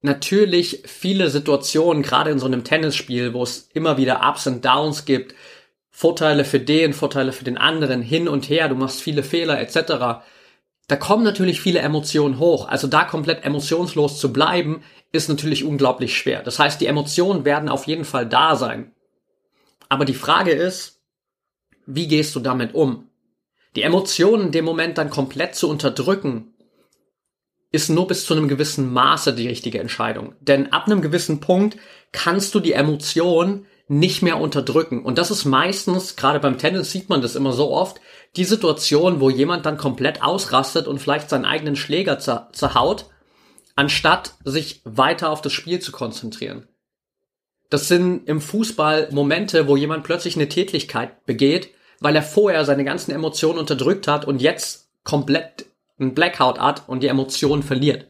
natürlich 0.03 0.83
viele 0.85 1.31
Situationen, 1.31 2.03
gerade 2.03 2.31
in 2.31 2.39
so 2.39 2.45
einem 2.45 2.65
Tennisspiel, 2.65 3.33
wo 3.33 3.45
es 3.45 3.71
immer 3.73 3.97
wieder 3.97 4.21
Ups 4.29 4.47
und 4.47 4.63
Downs 4.63 5.07
gibt, 5.07 5.35
Vorteile 5.89 6.45
für 6.45 6.61
den, 6.61 6.93
Vorteile 6.93 7.33
für 7.33 7.45
den 7.45 7.57
anderen, 7.57 8.03
hin 8.03 8.29
und 8.29 8.51
her, 8.51 8.69
du 8.69 8.75
machst 8.75 9.01
viele 9.01 9.23
Fehler 9.23 9.59
etc. 9.59 10.23
Da 10.87 10.97
kommen 10.99 11.25
natürlich 11.25 11.63
viele 11.63 11.79
Emotionen 11.79 12.39
hoch. 12.39 12.69
Also 12.69 12.89
da 12.89 13.05
komplett 13.05 13.43
emotionslos 13.43 14.21
zu 14.21 14.35
bleiben, 14.35 14.83
ist 15.13 15.31
natürlich 15.31 15.65
unglaublich 15.65 16.15
schwer. 16.15 16.43
Das 16.43 16.59
heißt, 16.59 16.79
die 16.79 16.89
Emotionen 16.89 17.47
werden 17.47 17.71
auf 17.71 17.87
jeden 17.87 18.05
Fall 18.05 18.27
da 18.27 18.55
sein. 18.55 18.93
Aber 19.89 20.05
die 20.05 20.13
Frage 20.13 20.51
ist, 20.51 20.92
wie 21.87 22.09
gehst 22.09 22.35
du 22.35 22.41
damit 22.41 22.75
um? 22.75 23.09
Die 23.77 23.83
Emotionen 23.83 24.47
in 24.47 24.53
dem 24.53 24.65
Moment 24.65 24.99
dann 24.99 25.11
komplett 25.11 25.55
zu 25.55 25.69
unterdrücken 25.69 26.53
ist 27.71 27.89
nur 27.89 28.07
bis 28.07 28.27
zu 28.27 28.35
einem 28.35 28.49
gewissen 28.49 28.93
Maße 28.93 29.33
die 29.33 29.49
richtige 29.49 29.81
Entscheidung. 29.81 30.35
Denn 30.41 30.73
ab 30.73 30.87
einem 30.87 31.01
gewissen 31.01 31.41
Punkt 31.41 31.79
kannst 32.13 32.55
du 32.55 32.61
die 32.61 32.75
Emotion 32.75 33.67
nicht 33.89 34.23
mehr 34.23 34.39
unterdrücken. 34.39 35.03
Und 35.03 35.19
das 35.19 35.31
ist 35.31 35.45
meistens, 35.45 36.17
gerade 36.17 36.39
beim 36.39 36.59
Tennis 36.59 36.93
sieht 36.93 37.09
man 37.09 37.23
das 37.23 37.35
immer 37.35 37.53
so 37.53 37.73
oft, 37.73 38.01
die 38.37 38.45
Situation, 38.45 39.21
wo 39.21 39.31
jemand 39.31 39.67
dann 39.67 39.79
komplett 39.79 40.23
ausrastet 40.23 40.87
und 40.87 40.99
vielleicht 40.99 41.31
seinen 41.31 41.47
eigenen 41.47 41.77
Schläger 41.77 42.19
zerhaut, 42.19 43.07
anstatt 43.75 44.35
sich 44.45 44.83
weiter 44.85 45.31
auf 45.31 45.41
das 45.41 45.53
Spiel 45.53 45.81
zu 45.81 45.93
konzentrieren. 45.93 46.69
Das 47.73 47.89
sind 47.89 48.29
im 48.29 48.43
Fußball 48.43 49.09
Momente, 49.13 49.67
wo 49.67 49.79
jemand 49.79 50.05
plötzlich 50.05 50.37
eine 50.37 50.51
Tätigkeit 50.51 51.25
begeht, 51.25 51.71
weil 52.01 52.15
er 52.15 52.23
vorher 52.23 52.67
seine 52.67 52.85
ganzen 52.85 53.13
Emotionen 53.13 53.59
unterdrückt 53.59 54.07
hat 54.07 54.27
und 54.27 54.43
jetzt 54.43 54.91
komplett 55.05 55.65
ein 55.99 56.13
Blackout 56.13 56.59
hat 56.59 56.87
und 56.87 57.03
die 57.03 57.07
Emotionen 57.07 57.63
verliert. 57.63 58.09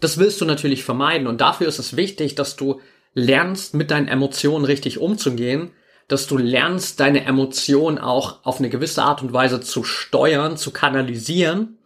Das 0.00 0.18
willst 0.18 0.40
du 0.40 0.44
natürlich 0.44 0.82
vermeiden 0.82 1.28
und 1.28 1.40
dafür 1.40 1.68
ist 1.68 1.78
es 1.78 1.94
wichtig, 1.94 2.34
dass 2.34 2.56
du 2.56 2.80
lernst, 3.14 3.74
mit 3.74 3.92
deinen 3.92 4.08
Emotionen 4.08 4.64
richtig 4.64 4.98
umzugehen, 4.98 5.70
dass 6.08 6.26
du 6.26 6.36
lernst, 6.36 6.98
deine 6.98 7.24
Emotionen 7.24 7.98
auch 7.98 8.44
auf 8.44 8.58
eine 8.58 8.70
gewisse 8.70 9.04
Art 9.04 9.22
und 9.22 9.32
Weise 9.32 9.60
zu 9.60 9.84
steuern, 9.84 10.56
zu 10.56 10.72
kanalisieren 10.72 11.78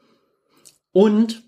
und 0.93 1.43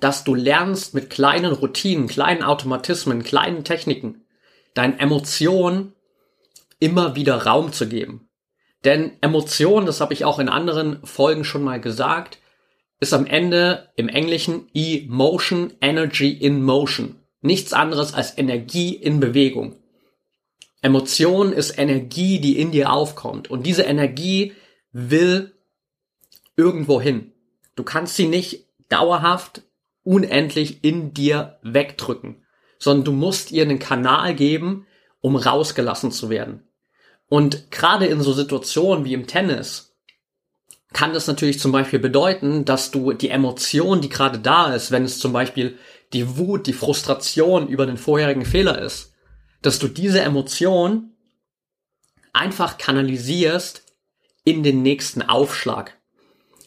dass 0.00 0.24
du 0.24 0.34
lernst, 0.34 0.94
mit 0.94 1.10
kleinen 1.10 1.52
Routinen, 1.52 2.06
kleinen 2.06 2.42
Automatismen, 2.42 3.22
kleinen 3.22 3.64
Techniken 3.64 4.22
deinen 4.76 4.98
Emotionen 4.98 5.94
immer 6.78 7.16
wieder 7.16 7.46
Raum 7.46 7.72
zu 7.72 7.88
geben. 7.88 8.28
Denn 8.84 9.12
Emotion, 9.20 9.86
das 9.86 10.00
habe 10.00 10.12
ich 10.12 10.24
auch 10.24 10.38
in 10.38 10.48
anderen 10.48 11.04
Folgen 11.04 11.44
schon 11.44 11.64
mal 11.64 11.80
gesagt, 11.80 12.38
ist 13.00 13.14
am 13.14 13.26
Ende 13.26 13.90
im 13.96 14.08
Englischen 14.08 14.68
Emotion, 14.74 15.72
Energy 15.80 16.30
in 16.30 16.62
Motion. 16.62 17.16
Nichts 17.40 17.72
anderes 17.72 18.14
als 18.14 18.38
Energie 18.38 18.94
in 18.94 19.20
Bewegung. 19.20 19.76
Emotion 20.82 21.52
ist 21.52 21.78
Energie, 21.78 22.38
die 22.38 22.58
in 22.58 22.70
dir 22.70 22.92
aufkommt. 22.92 23.50
Und 23.50 23.66
diese 23.66 23.82
Energie 23.82 24.52
will 24.92 25.54
irgendwo 26.56 27.00
hin. 27.00 27.32
Du 27.74 27.82
kannst 27.82 28.16
sie 28.16 28.28
nicht 28.28 28.66
dauerhaft, 28.88 29.62
unendlich 30.06 30.84
in 30.84 31.12
dir 31.12 31.58
wegdrücken, 31.62 32.44
sondern 32.78 33.04
du 33.04 33.12
musst 33.12 33.50
ihr 33.50 33.62
einen 33.62 33.78
Kanal 33.78 34.34
geben, 34.34 34.86
um 35.20 35.36
rausgelassen 35.36 36.12
zu 36.12 36.30
werden. 36.30 36.62
Und 37.28 37.70
gerade 37.70 38.06
in 38.06 38.20
so 38.20 38.32
Situationen 38.32 39.04
wie 39.04 39.14
im 39.14 39.26
Tennis 39.26 39.96
kann 40.92 41.12
das 41.12 41.26
natürlich 41.26 41.58
zum 41.58 41.72
Beispiel 41.72 41.98
bedeuten, 41.98 42.64
dass 42.64 42.92
du 42.92 43.12
die 43.12 43.30
Emotion, 43.30 44.00
die 44.00 44.08
gerade 44.08 44.38
da 44.38 44.72
ist, 44.72 44.92
wenn 44.92 45.04
es 45.04 45.18
zum 45.18 45.32
Beispiel 45.32 45.76
die 46.12 46.38
Wut, 46.38 46.68
die 46.68 46.72
Frustration 46.72 47.66
über 47.68 47.84
den 47.84 47.96
vorherigen 47.96 48.44
Fehler 48.44 48.80
ist, 48.80 49.12
dass 49.60 49.80
du 49.80 49.88
diese 49.88 50.20
Emotion 50.20 51.12
einfach 52.32 52.78
kanalisierst 52.78 53.82
in 54.44 54.62
den 54.62 54.82
nächsten 54.82 55.22
Aufschlag. 55.22 55.98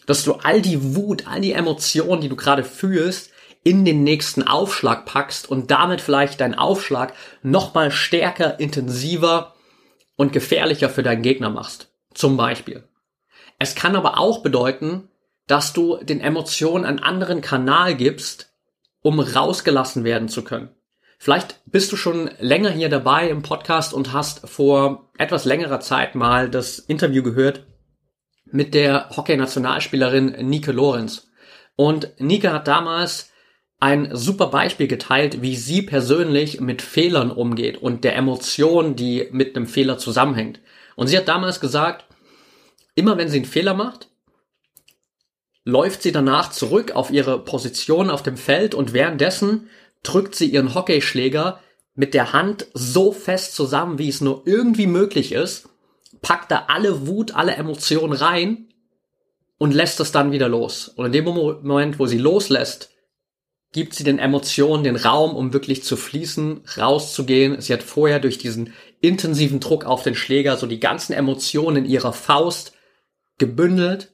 Dass 0.09 0.23
du 0.23 0.33
all 0.33 0.59
die 0.59 0.95
Wut, 0.95 1.27
all 1.27 1.39
die 1.39 1.51
Emotionen, 1.51 2.21
die 2.21 2.29
du 2.29 2.35
gerade 2.35 2.63
fühlst, 2.63 3.29
in 3.63 3.85
den 3.85 4.03
nächsten 4.03 4.41
Aufschlag 4.41 5.05
packst 5.05 5.47
und 5.47 5.69
damit 5.69 6.01
vielleicht 6.01 6.41
deinen 6.41 6.55
Aufschlag 6.55 7.13
nochmal 7.43 7.91
stärker, 7.91 8.59
intensiver 8.59 9.53
und 10.15 10.33
gefährlicher 10.33 10.89
für 10.89 11.03
deinen 11.03 11.21
Gegner 11.21 11.51
machst. 11.51 11.91
Zum 12.15 12.37
Beispiel. 12.37 12.89
Es 13.59 13.75
kann 13.75 13.95
aber 13.95 14.17
auch 14.17 14.41
bedeuten, 14.41 15.09
dass 15.45 15.73
du 15.73 15.97
den 15.97 16.21
Emotionen 16.21 16.85
einen 16.85 17.03
anderen 17.03 17.41
Kanal 17.41 17.93
gibst, 17.93 18.51
um 19.01 19.19
rausgelassen 19.19 20.03
werden 20.05 20.27
zu 20.27 20.43
können. 20.43 20.69
Vielleicht 21.19 21.61
bist 21.67 21.91
du 21.91 21.97
schon 21.97 22.31
länger 22.39 22.71
hier 22.71 22.89
dabei 22.89 23.29
im 23.29 23.43
Podcast 23.43 23.93
und 23.93 24.11
hast 24.11 24.49
vor 24.49 25.11
etwas 25.19 25.45
längerer 25.45 25.81
Zeit 25.81 26.15
mal 26.15 26.49
das 26.49 26.79
Interview 26.79 27.21
gehört 27.21 27.67
mit 28.51 28.73
der 28.73 29.09
Hockey-Nationalspielerin 29.15 30.47
Nike 30.47 30.71
Lorenz. 30.71 31.27
Und 31.75 32.09
Nike 32.19 32.49
hat 32.49 32.67
damals 32.67 33.31
ein 33.79 34.09
super 34.13 34.47
Beispiel 34.47 34.87
geteilt, 34.87 35.41
wie 35.41 35.55
sie 35.55 35.81
persönlich 35.81 36.59
mit 36.59 36.81
Fehlern 36.81 37.31
umgeht 37.31 37.77
und 37.77 38.03
der 38.03 38.15
Emotion, 38.15 38.95
die 38.95 39.27
mit 39.31 39.55
einem 39.55 39.67
Fehler 39.67 39.97
zusammenhängt. 39.97 40.59
Und 40.95 41.07
sie 41.07 41.17
hat 41.17 41.29
damals 41.29 41.61
gesagt, 41.61 42.05
immer 42.95 43.17
wenn 43.17 43.29
sie 43.29 43.37
einen 43.37 43.45
Fehler 43.45 43.73
macht, 43.73 44.09
läuft 45.63 46.01
sie 46.01 46.11
danach 46.11 46.51
zurück 46.51 46.91
auf 46.91 47.11
ihre 47.11 47.39
Position 47.39 48.09
auf 48.09 48.23
dem 48.23 48.35
Feld 48.35 48.75
und 48.75 48.91
währenddessen 48.91 49.69
drückt 50.03 50.35
sie 50.35 50.49
ihren 50.49 50.73
Hockeyschläger 50.75 51.59
mit 51.95 52.13
der 52.13 52.33
Hand 52.33 52.67
so 52.73 53.11
fest 53.11 53.55
zusammen, 53.55 53.97
wie 53.97 54.09
es 54.09 54.21
nur 54.21 54.43
irgendwie 54.45 54.87
möglich 54.87 55.31
ist, 55.31 55.68
packt 56.21 56.51
da 56.51 56.65
alle 56.67 57.07
Wut, 57.07 57.35
alle 57.35 57.55
Emotionen 57.55 58.13
rein 58.13 58.67
und 59.57 59.73
lässt 59.73 59.99
es 59.99 60.11
dann 60.11 60.31
wieder 60.31 60.49
los. 60.49 60.87
Und 60.87 61.07
in 61.07 61.11
dem 61.11 61.25
Moment, 61.25 61.99
wo 61.99 62.05
sie 62.05 62.17
loslässt, 62.17 62.91
gibt 63.71 63.93
sie 63.93 64.03
den 64.03 64.19
Emotionen 64.19 64.83
den 64.83 64.95
Raum, 64.95 65.35
um 65.35 65.53
wirklich 65.53 65.83
zu 65.83 65.95
fließen, 65.95 66.61
rauszugehen. 66.77 67.61
Sie 67.61 67.73
hat 67.73 67.83
vorher 67.83 68.19
durch 68.19 68.37
diesen 68.37 68.73
intensiven 68.99 69.59
Druck 69.59 69.85
auf 69.85 70.03
den 70.03 70.15
Schläger 70.15 70.57
so 70.57 70.65
die 70.65 70.79
ganzen 70.79 71.13
Emotionen 71.13 71.85
in 71.85 71.85
ihrer 71.85 72.13
Faust 72.13 72.73
gebündelt 73.37 74.13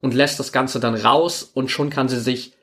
und 0.00 0.14
lässt 0.14 0.40
das 0.40 0.52
Ganze 0.52 0.80
dann 0.80 0.94
raus 0.94 1.42
und 1.42 1.70
schon 1.70 1.90
kann 1.90 2.08
sie 2.08 2.20
sich 2.20 2.54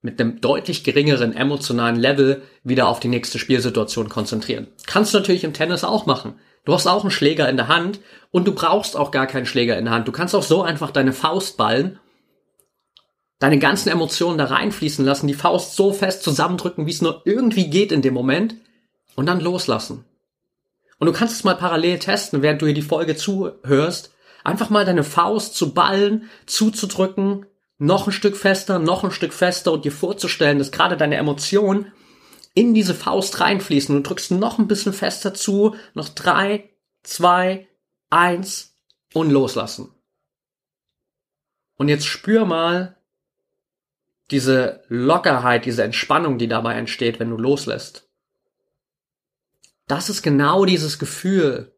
mit 0.00 0.20
einem 0.20 0.40
deutlich 0.40 0.84
geringeren 0.84 1.32
emotionalen 1.32 1.96
Level 1.96 2.42
wieder 2.62 2.88
auf 2.88 3.00
die 3.00 3.08
nächste 3.08 3.38
Spielsituation 3.38 4.08
konzentrieren. 4.08 4.68
Kannst 4.86 5.12
du 5.12 5.18
natürlich 5.18 5.44
im 5.44 5.54
Tennis 5.54 5.84
auch 5.84 6.06
machen. 6.06 6.34
Du 6.68 6.74
hast 6.74 6.86
auch 6.86 7.00
einen 7.00 7.10
Schläger 7.10 7.48
in 7.48 7.56
der 7.56 7.68
Hand 7.68 8.00
und 8.30 8.46
du 8.46 8.52
brauchst 8.52 8.94
auch 8.94 9.10
gar 9.10 9.26
keinen 9.26 9.46
Schläger 9.46 9.78
in 9.78 9.86
der 9.86 9.94
Hand. 9.94 10.06
Du 10.06 10.12
kannst 10.12 10.34
auch 10.34 10.42
so 10.42 10.60
einfach 10.60 10.90
deine 10.90 11.14
Faust 11.14 11.56
ballen 11.56 11.98
deine 13.38 13.58
ganzen 13.58 13.88
Emotionen 13.88 14.36
da 14.36 14.44
reinfließen 14.44 15.02
lassen, 15.02 15.28
die 15.28 15.34
Faust 15.34 15.76
so 15.76 15.94
fest 15.94 16.22
zusammendrücken, 16.22 16.84
wie 16.84 16.90
es 16.90 17.00
nur 17.00 17.22
irgendwie 17.24 17.70
geht 17.70 17.90
in 17.90 18.02
dem 18.02 18.12
Moment 18.12 18.56
und 19.14 19.24
dann 19.24 19.40
loslassen. 19.40 20.04
Und 20.98 21.06
du 21.06 21.14
kannst 21.14 21.36
es 21.36 21.44
mal 21.44 21.54
parallel 21.54 22.00
testen, 22.00 22.42
während 22.42 22.60
du 22.60 22.66
hier 22.66 22.74
die 22.74 22.82
Folge 22.82 23.16
zuhörst, 23.16 24.12
einfach 24.44 24.68
mal 24.68 24.84
deine 24.84 25.04
Faust 25.04 25.54
zu 25.54 25.72
ballen, 25.72 26.28
zuzudrücken, 26.44 27.46
noch 27.78 28.08
ein 28.08 28.12
Stück 28.12 28.36
fester, 28.36 28.78
noch 28.78 29.04
ein 29.04 29.10
Stück 29.10 29.32
fester 29.32 29.72
und 29.72 29.86
dir 29.86 29.92
vorzustellen, 29.92 30.58
dass 30.58 30.70
gerade 30.70 30.98
deine 30.98 31.16
Emotionen 31.16 31.92
in 32.58 32.74
diese 32.74 32.94
Faust 32.94 33.40
reinfließen 33.40 33.94
und 33.94 34.02
du 34.02 34.08
drückst 34.08 34.32
noch 34.32 34.58
ein 34.58 34.66
bisschen 34.66 34.92
fester 34.92 35.32
zu, 35.32 35.76
noch 35.94 36.08
drei, 36.08 36.70
zwei, 37.04 37.68
eins 38.10 38.76
und 39.14 39.30
loslassen. 39.30 39.94
Und 41.76 41.88
jetzt 41.88 42.06
spür 42.06 42.44
mal, 42.44 42.96
diese 44.32 44.82
Lockerheit, 44.88 45.66
diese 45.66 45.84
Entspannung, 45.84 46.36
die 46.36 46.48
dabei 46.48 46.74
entsteht, 46.74 47.20
wenn 47.20 47.30
du 47.30 47.36
loslässt. 47.36 48.08
Das 49.86 50.10
ist 50.10 50.22
genau 50.22 50.64
dieses 50.64 50.98
Gefühl, 50.98 51.72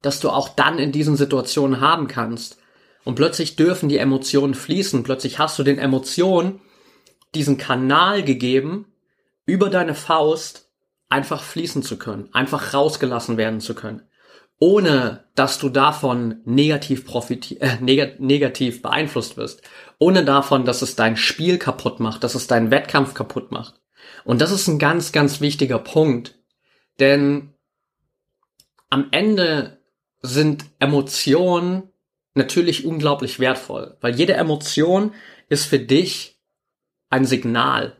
dass 0.00 0.20
du 0.20 0.30
auch 0.30 0.48
dann 0.48 0.78
in 0.78 0.92
diesen 0.92 1.16
Situationen 1.16 1.80
haben 1.80 2.06
kannst. 2.06 2.58
Und 3.04 3.16
plötzlich 3.16 3.56
dürfen 3.56 3.88
die 3.88 3.98
Emotionen 3.98 4.54
fließen. 4.54 5.02
Plötzlich 5.02 5.40
hast 5.40 5.58
du 5.58 5.64
den 5.64 5.78
Emotionen 5.78 6.60
diesen 7.34 7.58
Kanal 7.58 8.22
gegeben, 8.22 8.86
über 9.48 9.70
deine 9.70 9.94
Faust 9.94 10.70
einfach 11.08 11.42
fließen 11.42 11.82
zu 11.82 11.96
können, 11.96 12.28
einfach 12.32 12.74
rausgelassen 12.74 13.38
werden 13.38 13.60
zu 13.60 13.74
können, 13.74 14.02
ohne 14.60 15.24
dass 15.34 15.58
du 15.58 15.70
davon 15.70 16.42
negativ 16.44 17.06
profiti 17.06 17.56
äh, 17.56 17.78
neg 17.80 18.20
negativ 18.20 18.82
beeinflusst 18.82 19.38
wirst, 19.38 19.62
ohne 19.98 20.22
davon, 20.24 20.66
dass 20.66 20.82
es 20.82 20.96
dein 20.96 21.16
Spiel 21.16 21.58
kaputt 21.58 21.98
macht, 21.98 22.24
dass 22.24 22.34
es 22.34 22.46
deinen 22.46 22.70
Wettkampf 22.70 23.14
kaputt 23.14 23.50
macht. 23.50 23.80
Und 24.24 24.42
das 24.42 24.50
ist 24.50 24.68
ein 24.68 24.78
ganz, 24.78 25.12
ganz 25.12 25.40
wichtiger 25.40 25.78
Punkt, 25.78 26.38
denn 27.00 27.54
am 28.90 29.08
Ende 29.12 29.78
sind 30.20 30.66
Emotionen 30.78 31.84
natürlich 32.34 32.84
unglaublich 32.84 33.40
wertvoll, 33.40 33.96
weil 34.02 34.14
jede 34.14 34.34
Emotion 34.34 35.14
ist 35.48 35.64
für 35.64 35.78
dich 35.78 36.38
ein 37.08 37.24
Signal. 37.24 37.97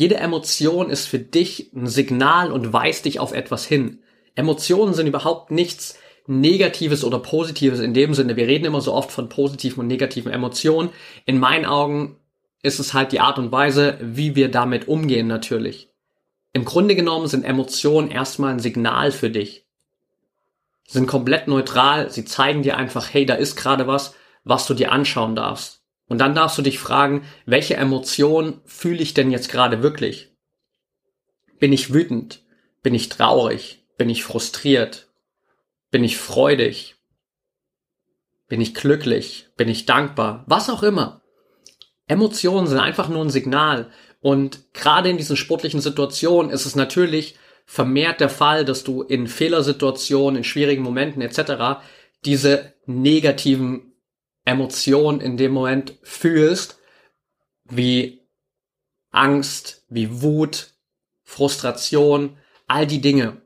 Jede 0.00 0.16
Emotion 0.16 0.88
ist 0.88 1.06
für 1.06 1.18
dich 1.18 1.74
ein 1.74 1.86
Signal 1.86 2.52
und 2.52 2.72
weist 2.72 3.04
dich 3.04 3.20
auf 3.20 3.32
etwas 3.32 3.66
hin. 3.66 3.98
Emotionen 4.34 4.94
sind 4.94 5.06
überhaupt 5.06 5.50
nichts 5.50 5.98
Negatives 6.26 7.04
oder 7.04 7.18
Positives 7.18 7.80
in 7.80 7.92
dem 7.92 8.14
Sinne. 8.14 8.34
Wir 8.34 8.46
reden 8.46 8.64
immer 8.64 8.80
so 8.80 8.94
oft 8.94 9.12
von 9.12 9.28
positiven 9.28 9.80
und 9.80 9.88
negativen 9.88 10.32
Emotionen. 10.32 10.88
In 11.26 11.38
meinen 11.38 11.66
Augen 11.66 12.16
ist 12.62 12.80
es 12.80 12.94
halt 12.94 13.12
die 13.12 13.20
Art 13.20 13.38
und 13.38 13.52
Weise, 13.52 13.98
wie 14.00 14.34
wir 14.36 14.50
damit 14.50 14.88
umgehen 14.88 15.26
natürlich. 15.26 15.90
Im 16.54 16.64
Grunde 16.64 16.94
genommen 16.94 17.26
sind 17.26 17.44
Emotionen 17.44 18.10
erstmal 18.10 18.54
ein 18.54 18.58
Signal 18.58 19.12
für 19.12 19.28
dich 19.28 19.66
sind 20.90 21.06
komplett 21.06 21.46
neutral, 21.46 22.10
sie 22.10 22.24
zeigen 22.24 22.62
dir 22.62 22.76
einfach, 22.76 23.14
hey, 23.14 23.24
da 23.24 23.34
ist 23.34 23.54
gerade 23.54 23.86
was, 23.86 24.16
was 24.42 24.66
du 24.66 24.74
dir 24.74 24.90
anschauen 24.90 25.36
darfst. 25.36 25.79
Und 26.10 26.18
dann 26.18 26.34
darfst 26.34 26.58
du 26.58 26.62
dich 26.62 26.80
fragen, 26.80 27.24
welche 27.46 27.76
Emotion 27.76 28.60
fühle 28.64 29.00
ich 29.00 29.14
denn 29.14 29.30
jetzt 29.30 29.48
gerade 29.48 29.80
wirklich? 29.80 30.32
Bin 31.60 31.72
ich 31.72 31.94
wütend? 31.94 32.42
Bin 32.82 32.94
ich 32.94 33.10
traurig? 33.10 33.86
Bin 33.96 34.10
ich 34.10 34.24
frustriert? 34.24 35.06
Bin 35.92 36.02
ich 36.02 36.18
freudig? 36.18 36.96
Bin 38.48 38.60
ich 38.60 38.74
glücklich? 38.74 39.50
Bin 39.56 39.68
ich 39.68 39.86
dankbar? 39.86 40.42
Was 40.48 40.68
auch 40.68 40.82
immer. 40.82 41.22
Emotionen 42.08 42.66
sind 42.66 42.80
einfach 42.80 43.08
nur 43.08 43.24
ein 43.24 43.30
Signal. 43.30 43.92
Und 44.20 44.74
gerade 44.74 45.10
in 45.10 45.16
diesen 45.16 45.36
sportlichen 45.36 45.80
Situationen 45.80 46.50
ist 46.50 46.66
es 46.66 46.74
natürlich 46.74 47.36
vermehrt 47.66 48.18
der 48.18 48.30
Fall, 48.30 48.64
dass 48.64 48.82
du 48.82 49.02
in 49.02 49.28
Fehlersituationen, 49.28 50.38
in 50.38 50.44
schwierigen 50.44 50.82
Momenten 50.82 51.22
etc. 51.22 51.80
diese 52.24 52.74
negativen 52.86 53.89
Emotionen 54.44 55.20
in 55.20 55.36
dem 55.36 55.52
Moment 55.52 55.98
fühlst, 56.02 56.78
wie 57.64 58.20
Angst, 59.10 59.84
wie 59.88 60.22
Wut, 60.22 60.68
Frustration, 61.22 62.36
all 62.66 62.86
die 62.86 63.00
Dinge. 63.00 63.42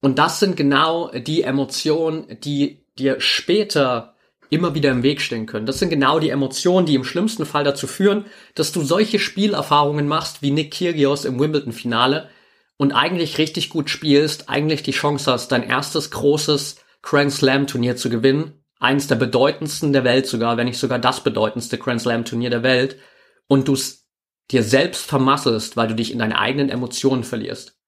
Und 0.00 0.18
das 0.18 0.40
sind 0.40 0.56
genau 0.56 1.10
die 1.10 1.42
Emotionen, 1.42 2.38
die 2.40 2.86
dir 2.98 3.20
später 3.20 4.14
immer 4.50 4.74
wieder 4.74 4.90
im 4.90 5.02
Weg 5.02 5.20
stehen 5.20 5.46
können. 5.46 5.66
Das 5.66 5.78
sind 5.78 5.90
genau 5.90 6.18
die 6.18 6.28
Emotionen, 6.28 6.86
die 6.86 6.94
im 6.94 7.04
schlimmsten 7.04 7.46
Fall 7.46 7.64
dazu 7.64 7.86
führen, 7.86 8.26
dass 8.54 8.72
du 8.72 8.82
solche 8.82 9.18
Spielerfahrungen 9.18 10.06
machst 10.06 10.42
wie 10.42 10.50
Nick 10.50 10.72
Kyrgios 10.72 11.24
im 11.24 11.40
Wimbledon-Finale, 11.40 12.28
und 12.76 12.92
eigentlich 12.92 13.38
richtig 13.38 13.70
gut 13.70 13.90
spielst, 13.90 14.48
eigentlich 14.48 14.82
die 14.82 14.92
Chance 14.92 15.30
hast, 15.30 15.52
dein 15.52 15.62
erstes 15.62 16.10
großes 16.10 16.76
Grand 17.02 17.32
Slam 17.32 17.66
Turnier 17.66 17.96
zu 17.96 18.10
gewinnen, 18.10 18.63
eins 18.80 19.06
der 19.06 19.16
bedeutendsten 19.16 19.92
der 19.92 20.04
Welt 20.04 20.26
sogar, 20.26 20.56
wenn 20.56 20.66
nicht 20.66 20.78
sogar 20.78 20.98
das 20.98 21.22
bedeutendste 21.22 21.78
Grand 21.78 22.00
Slam 22.00 22.24
Turnier 22.24 22.50
der 22.50 22.62
Welt, 22.62 22.98
und 23.46 23.68
du 23.68 23.74
es 23.74 24.06
dir 24.50 24.62
selbst 24.62 25.06
vermasselst, 25.06 25.76
weil 25.76 25.88
du 25.88 25.94
dich 25.94 26.12
in 26.12 26.18
deine 26.18 26.38
eigenen 26.38 26.68
Emotionen 26.68 27.24
verlierst. 27.24 27.78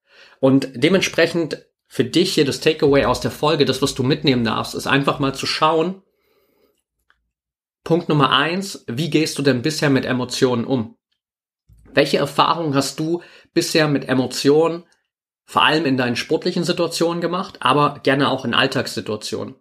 Und 0.41 0.69
dementsprechend 0.75 1.67
für 1.87 2.05
dich 2.05 2.35
hier 2.35 2.45
das 2.45 2.61
Takeaway 2.61 3.05
aus 3.05 3.21
der 3.21 3.31
Folge, 3.31 3.65
das 3.65 3.83
was 3.83 3.95
du 3.95 4.03
mitnehmen 4.03 4.45
darfst, 4.45 4.75
ist 4.75 4.87
einfach 4.87 5.19
mal 5.19 5.35
zu 5.35 5.47
schauen, 5.47 6.03
Punkt 7.85 8.09
Nummer 8.09 8.31
eins, 8.31 8.85
wie 8.89 9.11
gehst 9.11 9.39
du 9.39 9.43
denn 9.43 9.63
bisher 9.63 9.91
mit 9.91 10.05
Emotionen 10.05 10.65
um? 10.65 10.97
Welche 11.85 12.19
Erfahrungen 12.19 12.75
hast 12.75 12.99
du 12.99 13.23
bisher 13.55 13.87
mit 13.87 14.09
Emotionen, 14.09 14.85
vor 15.45 15.63
allem 15.63 15.87
in 15.87 15.97
deinen 15.97 16.17
sportlichen 16.17 16.65
Situationen 16.65 17.21
gemacht, 17.21 17.59
aber 17.61 18.01
gerne 18.03 18.29
auch 18.29 18.45
in 18.45 18.55
Alltagssituationen? 18.55 19.55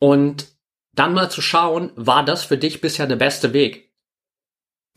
Und 0.00 0.48
dann 0.92 1.14
mal 1.14 1.30
zu 1.30 1.40
schauen, 1.40 1.92
war 1.94 2.24
das 2.24 2.42
für 2.42 2.58
dich 2.58 2.80
bisher 2.80 3.06
der 3.06 3.16
beste 3.16 3.52
Weg? 3.52 3.94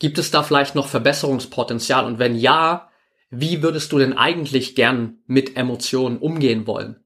Gibt 0.00 0.18
es 0.18 0.32
da 0.32 0.42
vielleicht 0.42 0.74
noch 0.74 0.88
Verbesserungspotenzial? 0.88 2.04
Und 2.04 2.18
wenn 2.18 2.34
ja, 2.34 2.90
wie 3.30 3.62
würdest 3.62 3.92
du 3.92 3.98
denn 3.98 4.12
eigentlich 4.12 4.74
gern 4.74 5.18
mit 5.26 5.56
Emotionen 5.56 6.18
umgehen 6.18 6.66
wollen? 6.66 7.04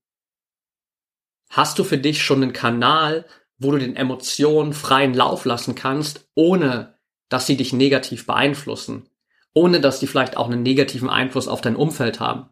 Hast 1.51 1.79
du 1.79 1.85
für 1.85 1.99
dich 1.99 2.23
schon 2.23 2.43
einen 2.43 2.55
Kanal, 2.55 3.27
wo 3.59 3.73
du 3.73 3.79
den 3.79 3.97
Emotionen 3.97 4.73
freien 4.73 5.13
Lauf 5.13 5.45
lassen 5.45 5.75
kannst, 5.75 6.27
ohne 6.35 6.99
dass 7.29 7.47
sie 7.47 7.59
dich 7.59 7.75
negativ 7.75 8.25
beeinflussen? 8.25 9.11
ohne 9.59 9.81
dass 9.81 9.99
die 9.99 10.07
vielleicht 10.07 10.37
auch 10.37 10.47
einen 10.47 10.63
negativen 10.63 11.11
Einfluss 11.11 11.49
auf 11.49 11.61
dein 11.61 11.77
Umfeld 11.77 12.21
haben. 12.21 12.49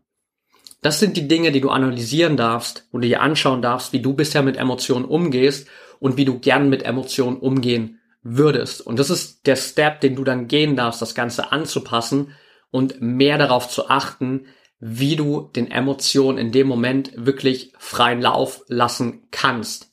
Das 0.87 1.01
sind 1.01 1.17
die 1.17 1.27
Dinge, 1.27 1.51
die 1.51 1.61
du 1.61 1.71
analysieren 1.71 2.37
darfst 2.37 2.87
und 2.93 3.03
dir 3.03 3.21
anschauen 3.21 3.61
darfst, 3.61 3.93
wie 3.93 3.99
du 3.99 4.15
bisher 4.15 4.45
mit 4.45 4.57
Emotionen 4.57 5.05
umgehst 5.05 5.67
und 5.99 6.17
wie 6.17 6.25
du 6.25 6.39
gern 6.39 6.69
mit 6.69 6.85
Emotionen 6.85 7.39
umgehen 7.39 7.99
würdest. 8.23 8.87
Und 8.87 9.01
das 9.01 9.11
ist 9.11 9.49
der 9.49 9.57
Step, 9.57 10.01
den 10.01 10.15
du 10.15 10.23
dann 10.23 10.47
gehen 10.47 10.77
darfst, 10.77 11.03
das 11.03 11.17
Ganze 11.17 11.51
anzupassen 11.51 12.35
und 12.71 13.01
mehr 13.01 13.37
darauf 13.37 13.69
zu 13.69 13.89
achten, 13.89 14.47
wie 14.79 15.17
du 15.17 15.51
den 15.57 15.73
Emotionen 15.73 16.39
in 16.39 16.53
dem 16.53 16.69
Moment 16.69 17.11
wirklich 17.17 17.73
freien 17.81 18.23
Lauf 18.23 18.63
lassen 18.69 19.27
kannst. 19.33 19.91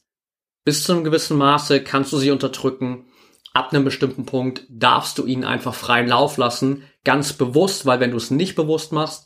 Bis 0.63 0.84
zu 0.84 0.91
einem 0.91 1.03
gewissen 1.03 1.39
Maße 1.39 1.82
kannst 1.82 2.13
du 2.13 2.19
sie 2.19 2.29
unterdrücken. 2.29 3.08
Ab 3.51 3.73
einem 3.73 3.84
bestimmten 3.84 4.27
Punkt 4.27 4.67
darfst 4.69 5.17
du 5.17 5.25
ihnen 5.25 5.43
einfach 5.43 5.73
freien 5.73 6.08
Lauf 6.08 6.38
lassen, 6.38 6.84
ganz 7.03 7.34
bewusst, 7.34 7.88
weil 7.88 7.99
wenn 7.99 8.12
du 8.12 8.17
es 8.17 8.29
nicht 8.29 8.53
bewusst 8.53 8.91
machst, 8.91 9.25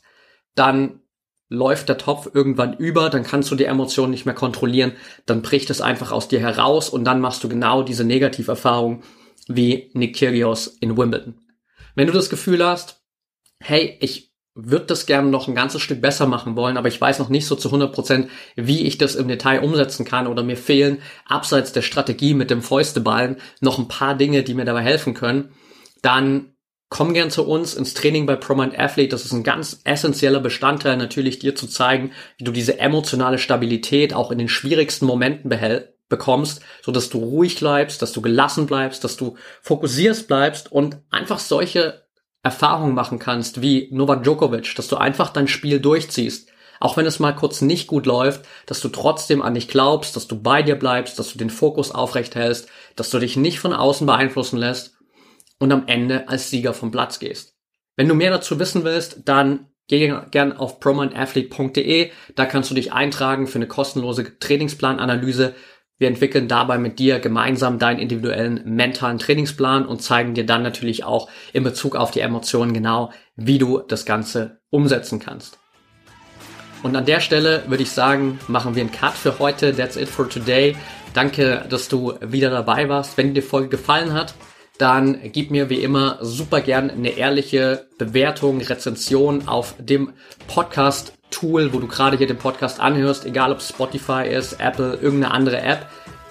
dann 0.54 1.02
läuft 1.48 1.88
der 1.88 1.98
Topf 1.98 2.28
irgendwann 2.32 2.76
über, 2.76 3.10
dann 3.10 3.22
kannst 3.22 3.50
du 3.50 3.54
die 3.54 3.64
Emotionen 3.64 4.10
nicht 4.10 4.26
mehr 4.26 4.34
kontrollieren, 4.34 4.92
dann 5.26 5.42
bricht 5.42 5.70
es 5.70 5.80
einfach 5.80 6.12
aus 6.12 6.28
dir 6.28 6.40
heraus 6.40 6.90
und 6.90 7.04
dann 7.04 7.20
machst 7.20 7.42
du 7.42 7.48
genau 7.48 7.82
diese 7.82 8.04
Negativerfahrung 8.04 9.02
wie 9.46 9.90
Nick 9.94 10.16
Kyrgios 10.16 10.66
in 10.66 10.96
Wimbledon. 10.96 11.34
Wenn 11.94 12.06
du 12.06 12.12
das 12.12 12.30
Gefühl 12.30 12.64
hast, 12.64 13.02
hey, 13.60 13.96
ich 14.00 14.28
würde 14.60 14.86
das 14.86 15.06
gerne 15.06 15.30
noch 15.30 15.46
ein 15.46 15.54
ganzes 15.54 15.80
Stück 15.80 16.00
besser 16.00 16.26
machen 16.26 16.56
wollen, 16.56 16.76
aber 16.76 16.88
ich 16.88 17.00
weiß 17.00 17.20
noch 17.20 17.28
nicht 17.28 17.46
so 17.46 17.54
zu 17.54 17.68
100 17.68 17.92
Prozent, 17.92 18.28
wie 18.56 18.82
ich 18.86 18.98
das 18.98 19.14
im 19.14 19.28
Detail 19.28 19.62
umsetzen 19.62 20.04
kann 20.04 20.26
oder 20.26 20.42
mir 20.42 20.56
fehlen 20.56 20.98
abseits 21.26 21.72
der 21.72 21.82
Strategie 21.82 22.34
mit 22.34 22.50
dem 22.50 22.60
Fäusteballen 22.60 23.36
noch 23.60 23.78
ein 23.78 23.88
paar 23.88 24.16
Dinge, 24.16 24.42
die 24.42 24.54
mir 24.54 24.64
dabei 24.64 24.82
helfen 24.82 25.14
können, 25.14 25.52
dann 26.02 26.54
Komm 26.90 27.12
gern 27.12 27.30
zu 27.30 27.46
uns 27.46 27.74
ins 27.74 27.92
Training 27.92 28.24
bei 28.24 28.36
ProMind 28.36 28.78
Athlete. 28.78 29.10
Das 29.10 29.26
ist 29.26 29.32
ein 29.32 29.44
ganz 29.44 29.80
essentieller 29.84 30.40
Bestandteil, 30.40 30.96
natürlich 30.96 31.38
dir 31.38 31.54
zu 31.54 31.66
zeigen, 31.66 32.12
wie 32.38 32.44
du 32.44 32.52
diese 32.52 32.78
emotionale 32.78 33.38
Stabilität 33.38 34.14
auch 34.14 34.30
in 34.30 34.38
den 34.38 34.48
schwierigsten 34.48 35.04
Momenten 35.04 35.50
behält, 35.50 35.92
bekommst, 36.08 36.62
so 36.82 36.90
dass 36.90 37.10
du 37.10 37.18
ruhig 37.18 37.60
bleibst, 37.60 38.00
dass 38.00 38.12
du 38.12 38.22
gelassen 38.22 38.64
bleibst, 38.64 39.04
dass 39.04 39.18
du 39.18 39.36
fokussierst 39.60 40.26
bleibst 40.26 40.72
und 40.72 40.96
einfach 41.10 41.38
solche 41.38 42.04
Erfahrungen 42.42 42.94
machen 42.94 43.18
kannst 43.18 43.60
wie 43.60 43.90
Novak 43.92 44.22
Djokovic, 44.22 44.74
dass 44.74 44.88
du 44.88 44.96
einfach 44.96 45.28
dein 45.28 45.48
Spiel 45.48 45.80
durchziehst. 45.80 46.48
Auch 46.80 46.96
wenn 46.96 47.04
es 47.04 47.18
mal 47.18 47.34
kurz 47.34 47.60
nicht 47.60 47.88
gut 47.88 48.06
läuft, 48.06 48.46
dass 48.64 48.80
du 48.80 48.88
trotzdem 48.88 49.42
an 49.42 49.54
dich 49.54 49.68
glaubst, 49.68 50.16
dass 50.16 50.28
du 50.28 50.40
bei 50.40 50.62
dir 50.62 50.76
bleibst, 50.76 51.18
dass 51.18 51.32
du 51.32 51.38
den 51.38 51.50
Fokus 51.50 51.90
aufrecht 51.90 52.36
hältst, 52.36 52.68
dass 52.96 53.10
du 53.10 53.18
dich 53.18 53.36
nicht 53.36 53.58
von 53.58 53.74
außen 53.74 54.06
beeinflussen 54.06 54.56
lässt 54.56 54.97
und 55.58 55.72
am 55.72 55.84
Ende 55.86 56.28
als 56.28 56.50
Sieger 56.50 56.74
vom 56.74 56.90
Platz 56.90 57.18
gehst. 57.18 57.54
Wenn 57.96 58.08
du 58.08 58.14
mehr 58.14 58.30
dazu 58.30 58.58
wissen 58.58 58.84
willst, 58.84 59.22
dann 59.24 59.66
geh 59.88 60.14
gern 60.30 60.52
auf 60.52 60.80
prominentathlete.de. 60.80 62.10
Da 62.36 62.46
kannst 62.46 62.70
du 62.70 62.74
dich 62.74 62.92
eintragen 62.92 63.46
für 63.46 63.56
eine 63.56 63.66
kostenlose 63.66 64.38
Trainingsplananalyse. 64.38 65.54
Wir 65.98 66.06
entwickeln 66.06 66.46
dabei 66.46 66.78
mit 66.78 67.00
dir 67.00 67.18
gemeinsam 67.18 67.80
deinen 67.80 67.98
individuellen 67.98 68.62
mentalen 68.64 69.18
Trainingsplan 69.18 69.84
und 69.84 70.00
zeigen 70.00 70.34
dir 70.34 70.46
dann 70.46 70.62
natürlich 70.62 71.02
auch 71.02 71.28
in 71.52 71.64
Bezug 71.64 71.96
auf 71.96 72.12
die 72.12 72.20
Emotionen 72.20 72.72
genau, 72.72 73.10
wie 73.34 73.58
du 73.58 73.80
das 73.80 74.06
Ganze 74.06 74.60
umsetzen 74.70 75.18
kannst. 75.18 75.58
Und 76.84 76.94
an 76.94 77.04
der 77.04 77.18
Stelle 77.18 77.64
würde 77.66 77.82
ich 77.82 77.90
sagen, 77.90 78.38
machen 78.46 78.76
wir 78.76 78.82
einen 78.82 78.92
Cut 78.92 79.14
für 79.14 79.40
heute. 79.40 79.74
That's 79.74 79.96
it 79.96 80.08
for 80.08 80.28
today. 80.28 80.76
Danke, 81.14 81.66
dass 81.68 81.88
du 81.88 82.14
wieder 82.20 82.50
dabei 82.50 82.88
warst. 82.88 83.16
Wenn 83.16 83.28
dir 83.28 83.40
die 83.40 83.48
Folge 83.48 83.70
gefallen 83.70 84.12
hat, 84.12 84.34
dann 84.78 85.18
gib 85.32 85.50
mir 85.50 85.68
wie 85.70 85.82
immer 85.82 86.18
super 86.20 86.60
gern 86.60 86.90
eine 86.90 87.10
ehrliche 87.10 87.86
Bewertung, 87.98 88.60
Rezension 88.60 89.48
auf 89.48 89.74
dem 89.78 90.12
Podcast 90.46 91.12
Tool, 91.30 91.72
wo 91.72 91.78
du 91.78 91.86
gerade 91.86 92.16
hier 92.16 92.26
den 92.26 92.38
Podcast 92.38 92.80
anhörst, 92.80 93.26
egal 93.26 93.52
ob 93.52 93.60
Spotify 93.60 94.26
ist, 94.28 94.60
Apple, 94.60 94.94
irgendeine 94.94 95.34
andere 95.34 95.60
App. 95.60 95.86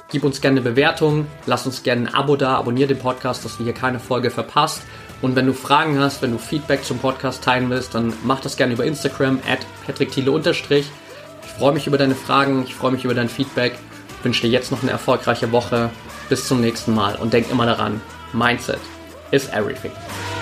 Gib 0.09 0.23
uns 0.23 0.39
gerne 0.39 0.61
eine 0.61 0.69
Bewertung, 0.69 1.27
lass 1.45 1.65
uns 1.65 1.83
gerne 1.83 2.07
ein 2.07 2.13
Abo 2.15 2.35
da, 2.37 2.55
abonniere 2.55 2.87
den 2.87 2.99
Podcast, 2.99 3.43
dass 3.43 3.57
du 3.57 3.65
hier 3.65 3.73
keine 3.73 3.99
Folge 3.99 4.31
verpasst. 4.31 4.81
Und 5.21 5.35
wenn 5.35 5.45
du 5.45 5.53
Fragen 5.53 5.99
hast, 5.99 6.21
wenn 6.21 6.31
du 6.31 6.37
Feedback 6.37 6.83
zum 6.83 6.99
Podcast 6.99 7.43
teilen 7.43 7.69
willst, 7.69 7.95
dann 7.95 8.13
mach 8.23 8.39
das 8.39 8.55
gerne 8.55 8.73
über 8.73 8.85
Instagram 8.85 9.39
at 9.49 9.59
patrickthiele 9.85 10.31
Ich 10.39 10.89
freue 11.57 11.73
mich 11.73 11.87
über 11.87 11.97
deine 11.97 12.15
Fragen, 12.15 12.63
ich 12.63 12.75
freue 12.75 12.91
mich 12.91 13.03
über 13.03 13.13
dein 13.13 13.29
Feedback, 13.29 13.73
wünsche 14.23 14.43
dir 14.43 14.49
jetzt 14.49 14.71
noch 14.71 14.81
eine 14.81 14.91
erfolgreiche 14.91 15.51
Woche. 15.51 15.89
Bis 16.29 16.45
zum 16.47 16.59
nächsten 16.59 16.93
Mal 16.93 17.15
und 17.15 17.31
denk 17.31 17.49
immer 17.49 17.65
daran, 17.65 18.01
Mindset 18.31 18.81
is 19.31 19.49
everything. 19.49 20.36